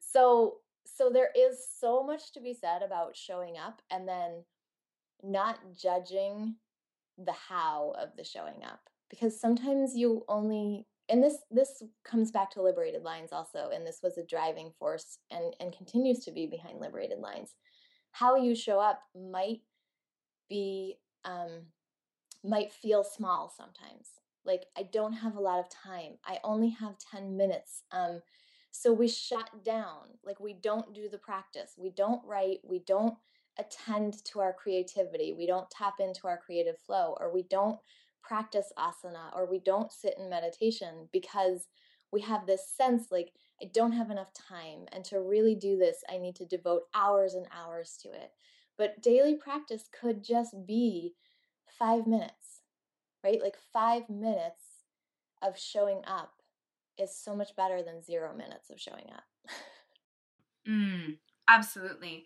[0.00, 4.44] so so there is so much to be said about showing up and then
[5.22, 6.56] not judging
[7.18, 12.50] the how of the showing up because sometimes you only and this this comes back
[12.50, 16.46] to liberated lines also and this was a driving force and and continues to be
[16.46, 17.54] behind liberated lines.
[18.12, 19.60] How you show up might
[20.48, 21.66] be um
[22.44, 24.08] might feel small sometimes.
[24.44, 26.18] Like i don't have a lot of time.
[26.24, 28.20] I only have 10 minutes um
[28.70, 30.18] so we shut down.
[30.24, 31.72] Like we don't do the practice.
[31.76, 32.58] We don't write.
[32.62, 33.14] We don't
[33.58, 35.32] attend to our creativity.
[35.32, 37.78] We don't tap into our creative flow or we don't
[38.22, 41.68] practice asana or we don't sit in meditation because
[42.12, 44.86] we have this sense like I don't have enough time.
[44.92, 48.30] And to really do this, I need to devote hours and hours to it.
[48.76, 51.14] But daily practice could just be
[51.78, 52.62] five minutes,
[53.24, 53.42] right?
[53.42, 54.62] Like five minutes
[55.42, 56.34] of showing up
[56.96, 59.24] is so much better than zero minutes of showing up.
[60.68, 61.16] mm,
[61.48, 62.24] absolutely.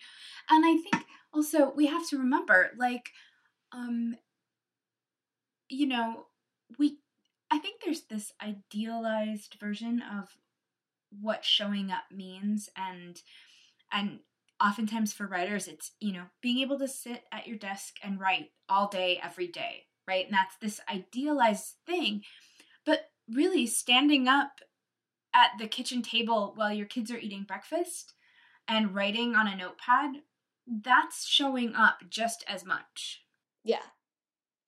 [0.50, 3.10] And I think also we have to remember like,
[3.72, 4.16] um,
[5.72, 6.26] you know,
[6.78, 6.98] we,
[7.50, 10.28] I think there's this idealized version of
[11.20, 13.20] what showing up means and
[13.92, 14.20] and
[14.58, 18.46] oftentimes for writers it's you know being able to sit at your desk and write
[18.66, 20.26] all day every day right?
[20.26, 22.22] And that's this idealized thing.
[22.84, 24.60] But really standing up
[25.34, 28.14] at the kitchen table while your kids are eating breakfast
[28.68, 30.22] and writing on a notepad
[30.66, 33.22] that's showing up just as much.
[33.64, 33.82] Yeah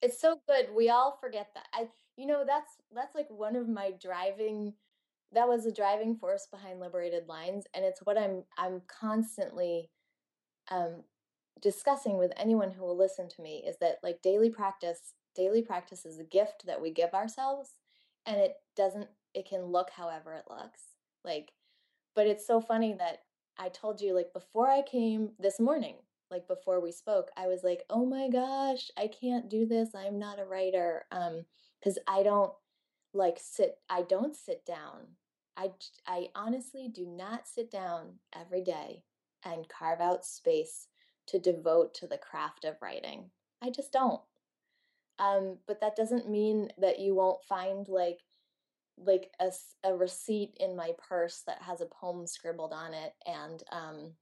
[0.01, 3.67] it's so good we all forget that i you know that's that's like one of
[3.67, 4.73] my driving
[5.31, 9.89] that was a driving force behind liberated lines and it's what i'm i'm constantly
[10.71, 11.03] um,
[11.61, 16.05] discussing with anyone who will listen to me is that like daily practice daily practice
[16.05, 17.71] is a gift that we give ourselves
[18.25, 20.81] and it doesn't it can look however it looks
[21.23, 21.51] like
[22.15, 23.19] but it's so funny that
[23.57, 25.95] i told you like before i came this morning
[26.31, 30.17] like before we spoke i was like oh my gosh i can't do this i'm
[30.19, 31.45] not a writer um
[31.79, 32.53] because i don't
[33.13, 35.07] like sit i don't sit down
[35.57, 35.71] I,
[36.05, 39.03] I honestly do not sit down every day
[39.43, 40.87] and carve out space
[41.27, 43.29] to devote to the craft of writing.
[43.61, 44.21] I just don't.
[45.17, 48.19] Um, but that doesn't mean that you won't find like
[48.97, 49.51] like a,
[49.83, 54.13] a receipt in my purse that has a poem scribbled on it and um,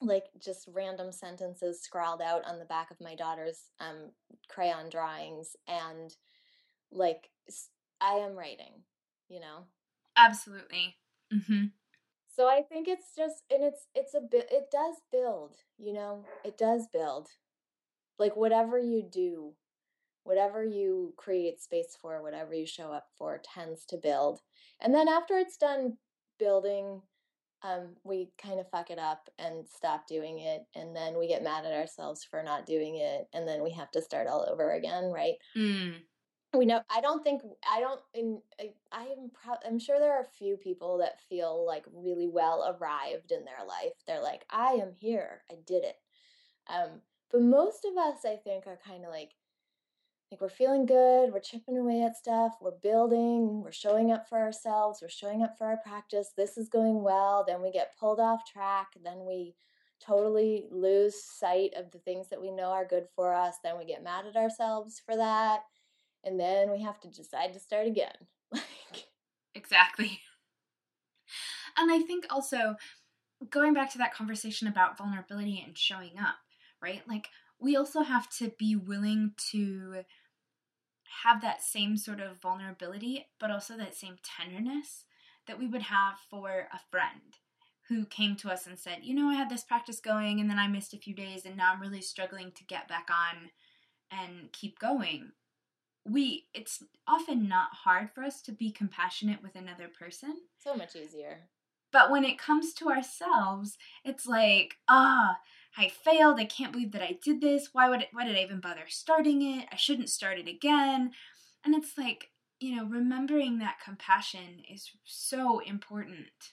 [0.00, 4.10] like just random sentences scrawled out on the back of my daughter's um,
[4.48, 6.14] crayon drawings and
[6.92, 7.30] like
[8.00, 8.72] i am writing
[9.28, 9.64] you know
[10.16, 10.96] Absolutely.
[11.32, 11.66] Mm-hmm.
[12.34, 14.48] So I think it's just, and it's it's a bit.
[14.50, 15.56] It does build.
[15.78, 17.28] You know, it does build.
[18.18, 19.52] Like whatever you do,
[20.24, 24.40] whatever you create space for, whatever you show up for, tends to build.
[24.80, 25.98] And then after it's done
[26.38, 27.02] building,
[27.62, 31.42] um, we kind of fuck it up and stop doing it, and then we get
[31.42, 34.72] mad at ourselves for not doing it, and then we have to start all over
[34.72, 35.34] again, right?
[35.56, 35.94] Mm.
[36.54, 38.40] We know i don't think i don't in
[38.90, 42.76] i am proud i'm sure there are a few people that feel like really well
[42.80, 43.92] arrived in their life.
[44.06, 45.42] They're like i am here.
[45.50, 45.96] I did it.
[46.68, 49.32] Um but most of us i think are kind of like
[50.30, 54.38] like we're feeling good we're chipping away at stuff we're building we're showing up for
[54.38, 58.20] ourselves we're showing up for our practice this is going well then we get pulled
[58.20, 59.54] off track then we
[60.04, 63.84] totally lose sight of the things that we know are good for us then we
[63.84, 65.60] get mad at ourselves for that
[66.26, 68.12] and then we have to decide to start again.
[68.52, 69.06] like
[69.54, 70.20] exactly.
[71.78, 72.74] And I think also
[73.48, 76.36] going back to that conversation about vulnerability and showing up,
[76.82, 77.02] right?
[77.08, 77.28] Like
[77.60, 80.04] we also have to be willing to
[81.24, 85.04] have that same sort of vulnerability, but also that same tenderness
[85.46, 87.38] that we would have for a friend
[87.88, 90.58] who came to us and said, You know, I had this practice going and then
[90.58, 93.50] I missed a few days and now I'm really struggling to get back on
[94.10, 95.32] and keep going.
[96.04, 100.36] We it's often not hard for us to be compassionate with another person.
[100.58, 101.48] So much easier.
[101.92, 105.38] But when it comes to ourselves it's like ah
[105.76, 108.42] i failed i can't believe that i did this why would it, why did i
[108.42, 109.66] even bother starting it?
[109.72, 111.12] I shouldn't start it again.
[111.64, 116.52] And it's like you know remembering that compassion is so important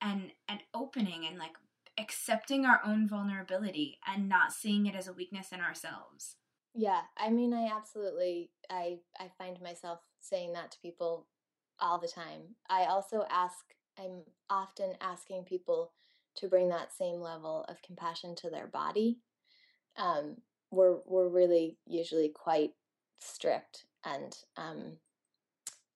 [0.00, 1.52] and and opening and like
[1.98, 6.36] accepting our own vulnerability and not seeing it as a weakness in ourselves.
[6.74, 11.26] Yeah, I mean, I absolutely, I I find myself saying that to people
[11.80, 12.56] all the time.
[12.68, 13.56] I also ask,
[13.98, 15.92] I'm often asking people
[16.36, 19.18] to bring that same level of compassion to their body.
[19.96, 20.36] Um,
[20.70, 22.70] we're we're really usually quite
[23.20, 24.96] strict and um,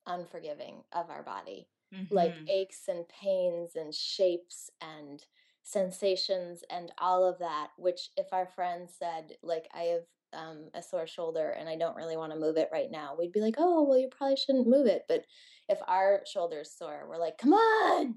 [0.06, 2.14] unforgiving of our body, mm-hmm.
[2.14, 5.24] like aches and pains and shapes and
[5.62, 7.68] sensations and all of that.
[7.78, 11.96] Which, if our friend said, like, I have um, a sore shoulder and I don't
[11.96, 14.68] really want to move it right now, we'd be like, oh, well, you probably shouldn't
[14.68, 15.02] move it.
[15.08, 15.24] But
[15.68, 18.16] if our shoulder's sore, we're like, come on,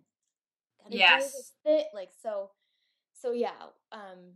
[0.84, 1.88] gotta yes, fit.
[1.94, 2.52] Like so,
[3.14, 3.52] so yeah.
[3.92, 4.36] Um,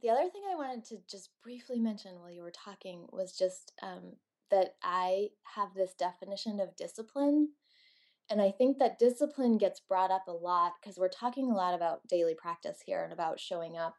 [0.00, 3.72] the other thing I wanted to just briefly mention while you were talking was just
[3.82, 4.12] um,
[4.50, 7.50] that I have this definition of discipline.
[8.30, 11.74] And I think that discipline gets brought up a lot because we're talking a lot
[11.74, 13.96] about daily practice here and about showing up.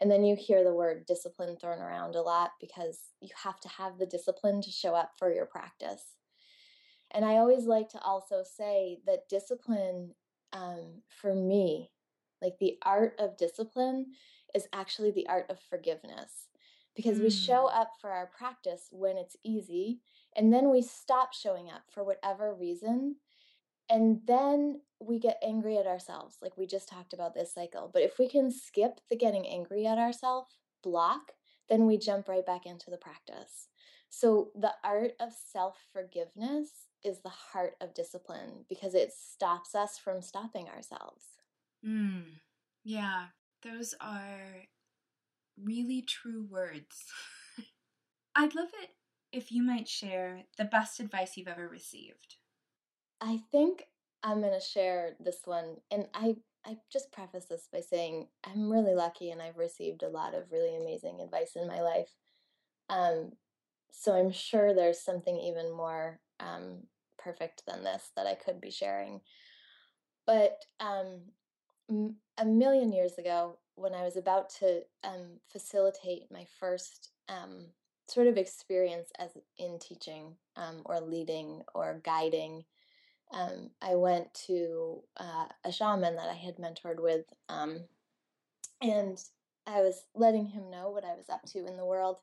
[0.00, 3.68] And then you hear the word discipline thrown around a lot because you have to
[3.68, 6.02] have the discipline to show up for your practice.
[7.12, 10.14] And I always like to also say that discipline
[10.52, 11.90] um, for me,
[12.42, 14.06] like the art of discipline,
[14.54, 16.48] is actually the art of forgiveness
[16.96, 17.22] because mm.
[17.22, 17.80] we show mm.
[17.80, 20.00] up for our practice when it's easy
[20.36, 23.16] and then we stop showing up for whatever reason
[23.88, 28.02] and then we get angry at ourselves like we just talked about this cycle but
[28.02, 31.32] if we can skip the getting angry at ourselves block
[31.68, 33.68] then we jump right back into the practice
[34.08, 39.98] so the art of self forgiveness is the heart of discipline because it stops us
[39.98, 41.24] from stopping ourselves
[41.84, 42.24] mm.
[42.84, 43.26] yeah
[43.62, 44.66] those are
[45.62, 47.04] really true words.
[48.36, 48.90] I'd love it
[49.32, 52.36] if you might share the best advice you've ever received.
[53.20, 53.84] I think
[54.22, 55.76] I'm going to share this one.
[55.90, 60.08] And I, I just preface this by saying I'm really lucky and I've received a
[60.08, 62.10] lot of really amazing advice in my life.
[62.88, 63.32] Um,
[63.92, 66.84] so I'm sure there's something even more um,
[67.18, 69.20] perfect than this that I could be sharing.
[70.26, 71.20] But um,
[72.38, 77.66] a million years ago, when I was about to um, facilitate my first um,
[78.08, 82.64] sort of experience as in teaching um, or leading or guiding,
[83.32, 87.84] um, I went to uh, a shaman that I had mentored with, um,
[88.82, 89.18] and
[89.66, 92.16] I was letting him know what I was up to in the world.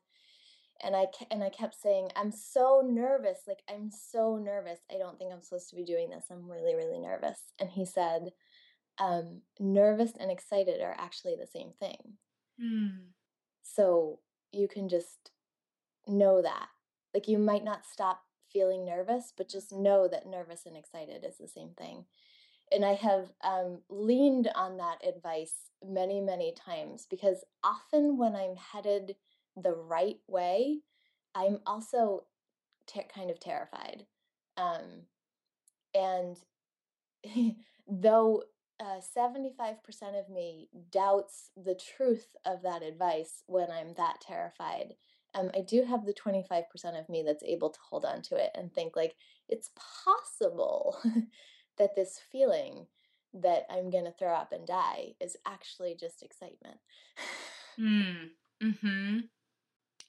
[0.82, 3.40] And I and I kept saying, "I'm so nervous.
[3.46, 4.78] Like I'm so nervous.
[4.90, 6.26] I don't think I'm supposed to be doing this.
[6.30, 8.32] I'm really, really nervous." And he said,
[8.98, 12.14] um, nervous and excited are actually the same thing.
[12.62, 12.98] Mm.
[13.62, 14.18] So
[14.52, 15.30] you can just
[16.06, 16.68] know that.
[17.14, 18.22] Like you might not stop
[18.52, 22.04] feeling nervous, but just know that nervous and excited is the same thing.
[22.70, 28.56] And I have um, leaned on that advice many, many times because often when I'm
[28.56, 29.14] headed
[29.62, 30.80] the right way,
[31.34, 32.24] I'm also
[32.86, 34.06] ter- kind of terrified.
[34.56, 35.06] Um,
[35.94, 36.36] and
[37.88, 38.44] though
[38.80, 39.76] uh, 75%
[40.18, 44.94] of me doubts the truth of that advice when I'm that terrified.
[45.34, 46.62] Um, I do have the 25%
[46.98, 49.14] of me that's able to hold on to it and think, like,
[49.48, 49.70] it's
[50.04, 50.98] possible
[51.78, 52.86] that this feeling
[53.34, 56.78] that I'm going to throw up and die is actually just excitement.
[57.78, 58.30] mm.
[58.60, 59.18] Hmm.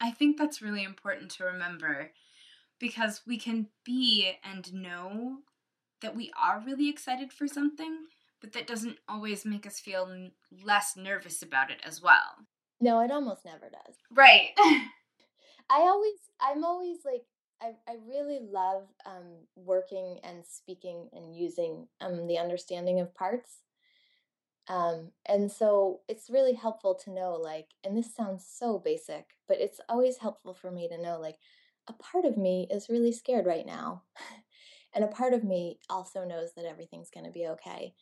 [0.01, 2.11] I think that's really important to remember
[2.79, 5.39] because we can be and know
[6.01, 8.05] that we are really excited for something,
[8.41, 10.31] but that doesn't always make us feel n-
[10.63, 12.47] less nervous about it as well.
[12.79, 13.95] No, it almost never does.
[14.09, 14.51] Right.
[15.69, 17.23] I always, I'm always like,
[17.61, 23.57] I, I really love um, working and speaking and using um, the understanding of parts.
[24.69, 29.59] Um, and so it's really helpful to know, like, and this sounds so basic, but
[29.59, 31.37] it's always helpful for me to know, like,
[31.87, 34.03] a part of me is really scared right now.
[34.93, 37.93] and a part of me also knows that everything's going to be okay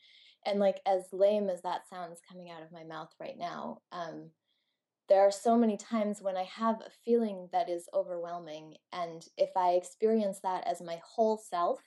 [0.45, 4.31] and like as lame as that sounds coming out of my mouth right now um,
[5.09, 9.49] there are so many times when i have a feeling that is overwhelming and if
[9.55, 11.81] i experience that as my whole self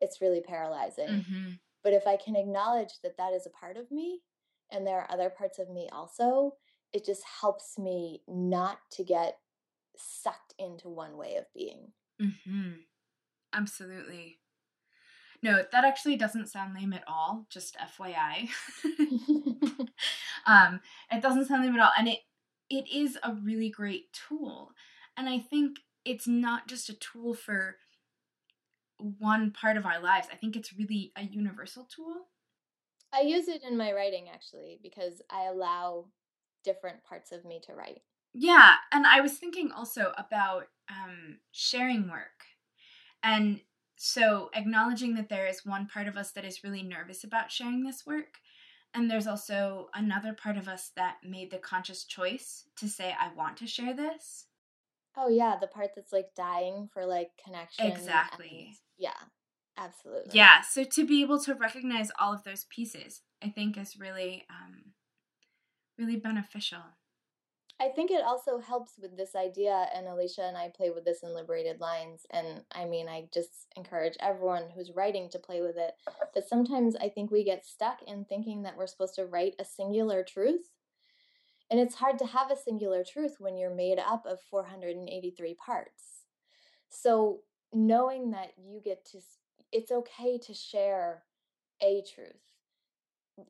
[0.00, 1.50] it's really paralyzing mm-hmm.
[1.82, 4.20] But if i can acknowledge that that is a part of me
[4.70, 6.52] and there are other parts of me also
[6.92, 9.38] it just helps me not to get
[9.96, 12.72] sucked into one way of being mm-hmm.
[13.52, 14.38] absolutely
[15.44, 18.48] no, that actually doesn't sound lame at all, just FYI.
[20.46, 20.80] um,
[21.10, 21.90] it doesn't sound lame at all.
[21.98, 22.20] And it
[22.70, 24.72] it is a really great tool.
[25.16, 27.76] And I think it's not just a tool for
[29.18, 30.28] one part of our lives.
[30.32, 32.28] I think it's really a universal tool.
[33.12, 36.06] I use it in my writing actually because I allow
[36.64, 38.00] different parts of me to write.
[38.32, 42.46] Yeah, and I was thinking also about um, sharing work
[43.22, 43.60] and
[43.96, 47.84] so, acknowledging that there is one part of us that is really nervous about sharing
[47.84, 48.38] this work,
[48.92, 53.32] and there's also another part of us that made the conscious choice to say, I
[53.34, 54.46] want to share this.
[55.16, 57.86] Oh, yeah, the part that's like dying for like connection.
[57.86, 58.66] Exactly.
[58.68, 59.10] And, yeah,
[59.76, 60.32] absolutely.
[60.32, 64.44] Yeah, so to be able to recognize all of those pieces, I think is really,
[64.48, 64.92] um,
[65.98, 66.82] really beneficial.
[67.80, 71.24] I think it also helps with this idea, and Alicia and I play with this
[71.24, 72.24] in Liberated Lines.
[72.30, 75.94] And I mean, I just encourage everyone who's writing to play with it.
[76.34, 79.64] That sometimes I think we get stuck in thinking that we're supposed to write a
[79.64, 80.70] singular truth.
[81.72, 86.26] And it's hard to have a singular truth when you're made up of 483 parts.
[86.90, 87.40] So,
[87.72, 89.20] knowing that you get to,
[89.72, 91.22] it's okay to share
[91.82, 92.42] a truth,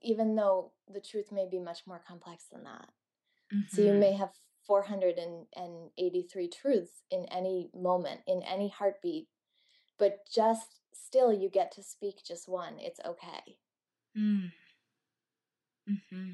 [0.02, 2.90] even though the truth may be much more complex than that.
[3.52, 3.74] Mm-hmm.
[3.74, 3.98] So you mm-hmm.
[3.98, 4.30] may have
[4.68, 9.26] 483 truths in any moment, in any heartbeat,
[9.98, 12.74] but just still you get to speak just one.
[12.78, 13.56] It's okay.
[14.16, 14.52] Mm.
[15.88, 16.30] hmm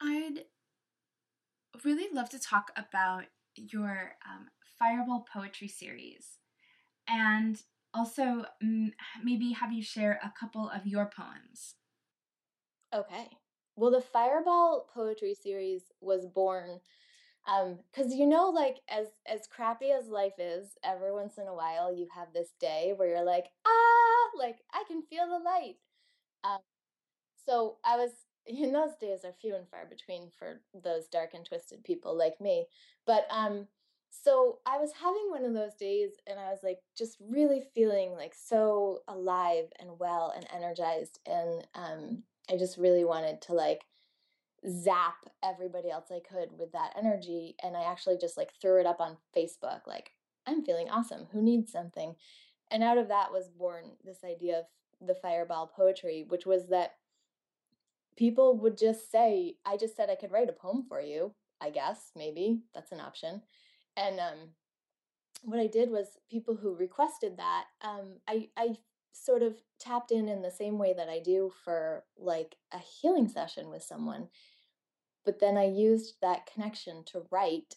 [0.00, 0.44] I'd
[1.84, 3.24] really love to talk about
[3.56, 4.48] your um,
[4.78, 6.38] Fireball Poetry Series
[7.08, 7.60] and
[7.92, 8.92] also mm,
[9.22, 11.74] maybe have you share a couple of your poems.
[12.94, 13.28] Okay.
[13.76, 16.80] Well, the Fireball Poetry Series was born
[17.46, 21.54] um because you know like as as crappy as life is every once in a
[21.54, 25.76] while you have this day where you're like ah like i can feel the light
[26.44, 26.58] um
[27.46, 28.10] so i was
[28.46, 32.40] in those days are few and far between for those dark and twisted people like
[32.40, 32.66] me
[33.06, 33.66] but um
[34.10, 38.12] so i was having one of those days and i was like just really feeling
[38.12, 43.82] like so alive and well and energized and um i just really wanted to like
[44.68, 47.56] zap everybody else I could with that energy.
[47.62, 50.12] And I actually just like threw it up on Facebook, like,
[50.46, 51.26] I'm feeling awesome.
[51.32, 52.14] Who needs something?
[52.70, 54.64] And out of that was born this idea of
[55.06, 56.96] the fireball poetry, which was that
[58.20, 61.70] people would just say, I just said I could write a poem for you, I
[61.70, 63.40] guess, maybe that's an option.
[63.96, 64.50] And um,
[65.42, 68.76] what I did was people who requested that, um, I, I
[69.12, 73.26] sort of tapped in in the same way that I do for like a healing
[73.26, 74.28] session with someone.
[75.24, 77.76] But then I used that connection to write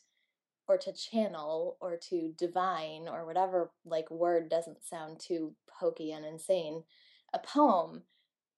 [0.68, 6.26] or to channel or to divine or whatever like word doesn't sound too hokey and
[6.26, 6.84] insane
[7.34, 8.04] a poem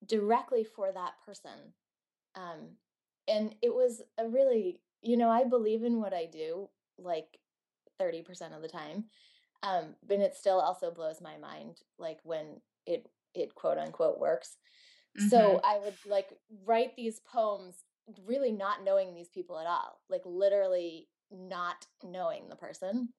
[0.08, 1.74] directly for that person
[2.36, 2.78] um,
[3.28, 7.39] and it was a really you know i believe in what i do like
[7.99, 9.06] 30% of the time
[9.66, 14.58] um, but it still also blows my mind, like when it it quote unquote works.
[15.20, 15.30] Mm-hmm.
[15.30, 16.30] So I would like
[16.66, 17.84] write these poems,
[18.28, 23.10] really not knowing these people at all, like literally not knowing the person,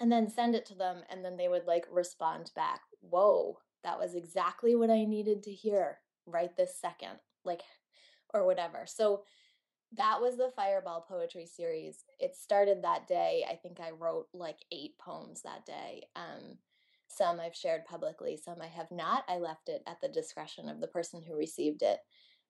[0.00, 2.80] and then send it to them, and then they would like respond back.
[3.00, 7.62] Whoa, that was exactly what I needed to hear right this second, like,
[8.32, 8.84] or whatever.
[8.86, 9.22] So
[9.96, 12.04] that was the Fireball Poetry Series.
[12.18, 13.44] It started that day.
[13.48, 16.04] I think I wrote like eight poems that day.
[16.16, 16.58] Um,
[17.06, 19.24] some I've shared publicly, some I have not.
[19.28, 21.98] I left it at the discretion of the person who received it.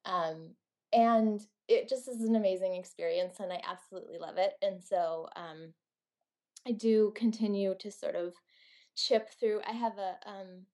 [0.05, 0.55] Um,
[0.93, 4.53] and it just is an amazing experience, and I absolutely love it.
[4.63, 5.73] And so um,
[6.67, 8.35] I do continue to sort of
[8.97, 9.61] chip through.
[9.67, 10.67] I have a um,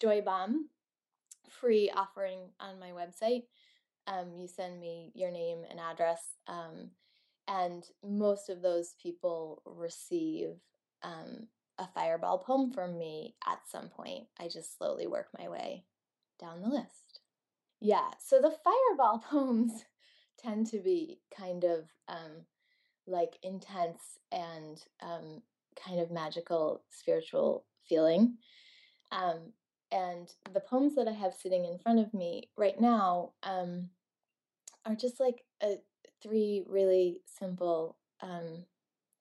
[0.00, 0.68] Joy Bomb
[1.50, 3.42] free offering on my website
[4.08, 6.90] um, you send me your name and address, um,
[7.46, 10.54] and most of those people receive
[11.02, 11.46] um,
[11.78, 14.24] a fireball poem from me at some point.
[14.40, 15.84] I just slowly work my way
[16.40, 17.20] down the list.
[17.80, 19.84] Yeah, so the fireball poems
[20.38, 22.46] tend to be kind of um,
[23.06, 25.42] like intense and um,
[25.84, 28.38] kind of magical, spiritual feeling.
[29.12, 29.52] Um,
[29.90, 33.90] and the poems that I have sitting in front of me right now, um,
[34.84, 35.76] are just like a,
[36.22, 38.64] three really simple, um,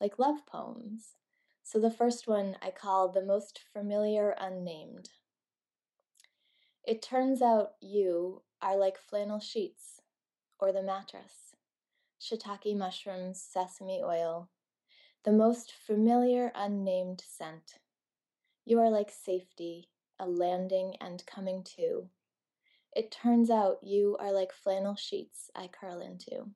[0.02, 1.16] like love poems.
[1.64, 5.10] So the first one I call The Most Familiar Unnamed.
[6.84, 10.02] It turns out you are like flannel sheets
[10.60, 11.56] or the mattress,
[12.22, 14.50] shiitake mushrooms, sesame oil,
[15.24, 17.80] the most familiar unnamed scent.
[18.66, 19.90] You are like safety,
[20.20, 22.10] a landing and coming to,
[22.96, 26.52] it turns out you are like flannel sheets I curl into.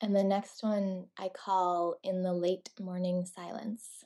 [0.00, 4.04] And the next one I call In the Late Morning Silence.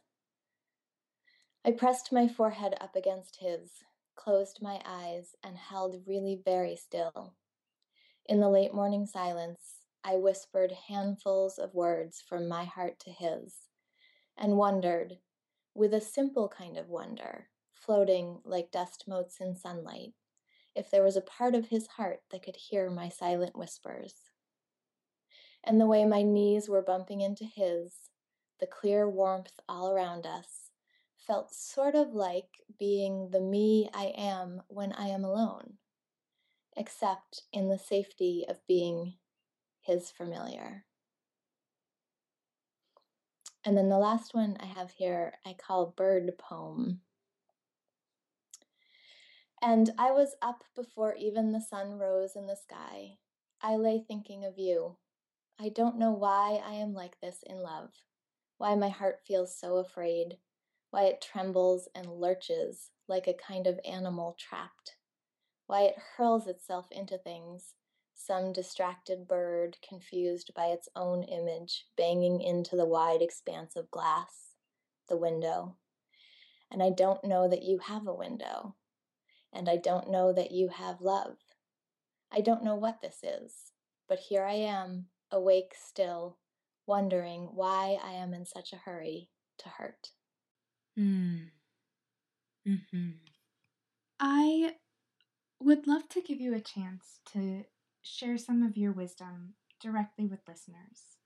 [1.65, 3.73] I pressed my forehead up against his,
[4.15, 7.35] closed my eyes, and held really very still.
[8.27, 13.57] In the late morning silence, I whispered handfuls of words from my heart to his,
[14.39, 15.19] and wondered,
[15.75, 20.13] with a simple kind of wonder, floating like dust motes in sunlight,
[20.75, 24.15] if there was a part of his heart that could hear my silent whispers.
[25.65, 28.11] And the way my knees were bumping into his,
[28.61, 30.71] the clear warmth all around us,
[31.17, 32.49] felt sort of like
[32.79, 35.75] being the me I am when I am alone,
[36.77, 39.15] except in the safety of being
[39.81, 40.87] his familiar.
[43.65, 47.01] And then the last one I have here I call Bird Poem.
[49.63, 53.19] And I was up before even the sun rose in the sky.
[53.61, 54.97] I lay thinking of you.
[55.59, 57.91] I don't know why I am like this in love,
[58.57, 60.39] why my heart feels so afraid,
[60.91, 64.97] why it trembles and lurches like a kind of animal trapped,
[65.67, 67.75] why it hurls itself into things,
[68.21, 74.55] some distracted bird confused by its own image banging into the wide expanse of glass.
[75.09, 75.77] the window.
[76.71, 78.77] And I don't know that you have a window.
[79.53, 81.37] And I don't know that you have love.
[82.31, 83.73] I don't know what this is,
[84.09, 86.39] but here I am, awake still,
[86.87, 90.11] wondering why I am in such a hurry to hurt.
[90.97, 91.49] Hmm.
[92.67, 92.81] Mm.
[92.91, 93.11] hmm
[94.21, 94.75] I
[95.61, 97.65] would love to give you a chance to
[98.03, 101.19] share some of your wisdom directly with listeners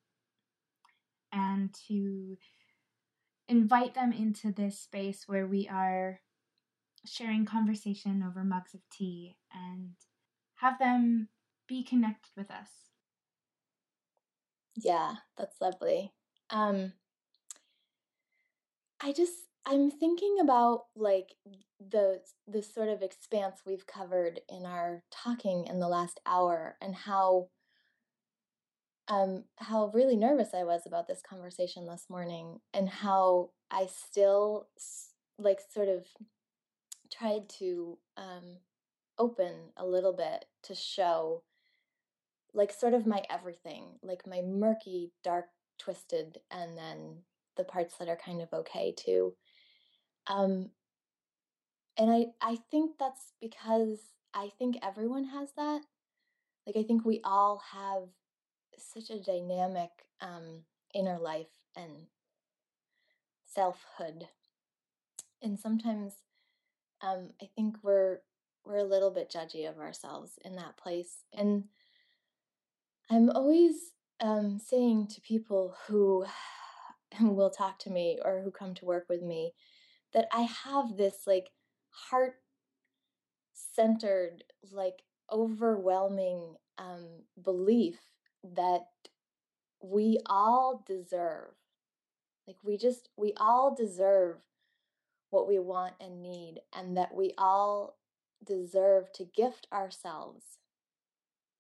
[1.33, 2.37] and to
[3.49, 6.21] invite them into this space where we are
[7.07, 9.93] sharing conversation over mugs of tea and
[10.57, 11.29] have them
[11.69, 12.71] be connected with us.
[14.77, 16.13] Yeah, that's lovely.
[16.51, 16.93] Um
[19.01, 19.35] I just
[19.67, 21.35] I'm thinking about like
[21.81, 26.95] the the sort of expanse we've covered in our talking in the last hour and
[26.95, 27.49] how
[29.09, 34.69] um how really nervous I was about this conversation this morning and how I still
[35.39, 36.07] like sort of
[37.11, 38.59] tried to um
[39.19, 41.43] open a little bit to show
[42.53, 45.47] like sort of my everything, like my murky, dark,
[45.79, 47.19] twisted and then
[47.57, 49.35] the parts that are kind of okay too.
[50.27, 50.71] Um,
[51.97, 53.99] and I I think that's because
[54.33, 55.83] I think everyone has that.
[56.67, 58.09] Like I think we all have
[58.79, 60.65] such a dynamic um,
[60.95, 62.09] inner life and
[63.47, 64.29] selfhood,
[65.43, 66.15] and sometimes
[67.03, 68.19] um, I think we're
[68.65, 71.19] we're a little bit judgy of ourselves in that place.
[71.33, 71.65] And
[73.11, 73.75] I'm always
[74.21, 76.25] um, saying to people who
[77.19, 79.53] who will talk to me or who come to work with me
[80.15, 81.51] that I have this like
[81.91, 82.37] heart
[83.53, 87.07] centered, like overwhelming um,
[87.43, 87.99] belief
[88.43, 88.87] that
[89.83, 91.51] we all deserve.
[92.47, 94.37] Like we just, we all deserve
[95.31, 97.97] what we want and need, and that we all
[98.45, 100.59] deserve to gift ourselves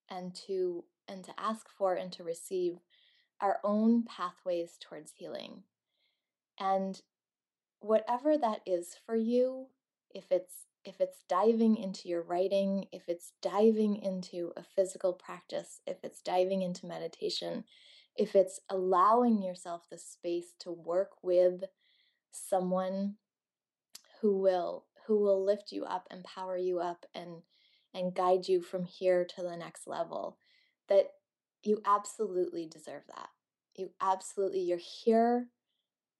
[0.08, 2.78] and to and to ask for and to receive
[3.40, 5.64] our own pathways towards healing.
[6.58, 7.00] And
[7.84, 9.66] whatever that is for you,
[10.10, 15.80] if it's if it's diving into your writing, if it's diving into a physical practice,
[15.86, 17.64] if it's diving into meditation,
[18.16, 21.64] if it's allowing yourself the space to work with
[22.30, 23.14] someone
[24.20, 27.42] who will who will lift you up, empower you up and
[27.92, 30.38] and guide you from here to the next level,
[30.88, 31.06] that
[31.62, 33.28] you absolutely deserve that.
[33.76, 35.48] You absolutely you're here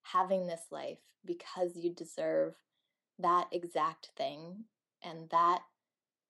[0.04, 2.54] having this life because you deserve
[3.18, 4.64] that exact thing
[5.02, 5.60] and that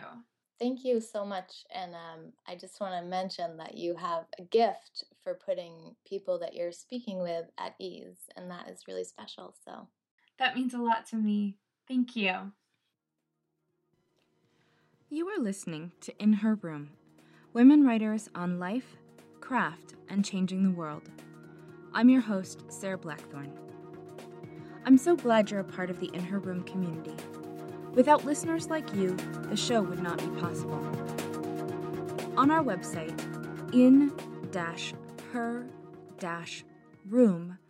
[0.58, 1.64] Thank you so much.
[1.74, 6.38] And um, I just want to mention that you have a gift for putting people
[6.38, 9.54] that you're speaking with at ease, and that is really special.
[9.64, 9.88] So
[10.38, 11.56] that means a lot to me.
[11.88, 12.52] Thank you.
[15.08, 16.90] You are listening to In Her Room
[17.52, 18.96] Women Writers on Life,
[19.40, 21.10] Craft, and Changing the World.
[21.92, 23.61] I'm your host, Sarah Blackthorne.
[24.84, 27.14] I'm so glad you're a part of the In Her Room community.
[27.94, 29.14] Without listeners like you,
[29.48, 30.84] the show would not be possible.
[32.36, 33.16] On our website,
[33.72, 34.12] in
[35.32, 35.66] her
[37.08, 37.62] room.com,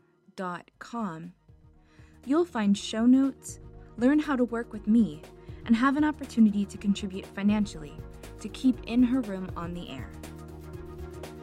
[2.24, 3.60] you'll find show notes,
[3.98, 5.20] learn how to work with me,
[5.66, 7.92] and have an opportunity to contribute financially
[8.40, 10.10] to keep In Her Room on the air.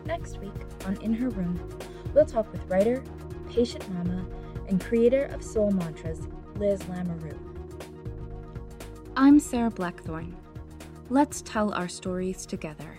[0.05, 0.51] Next week
[0.85, 1.59] on In Her Room,
[2.15, 3.03] we'll talk with writer,
[3.49, 4.25] patient mama,
[4.69, 7.37] and creator of soul mantras, Liz Lamoreux.
[9.17, 10.35] I'm Sarah Blackthorne.
[11.09, 12.98] Let's tell our stories together.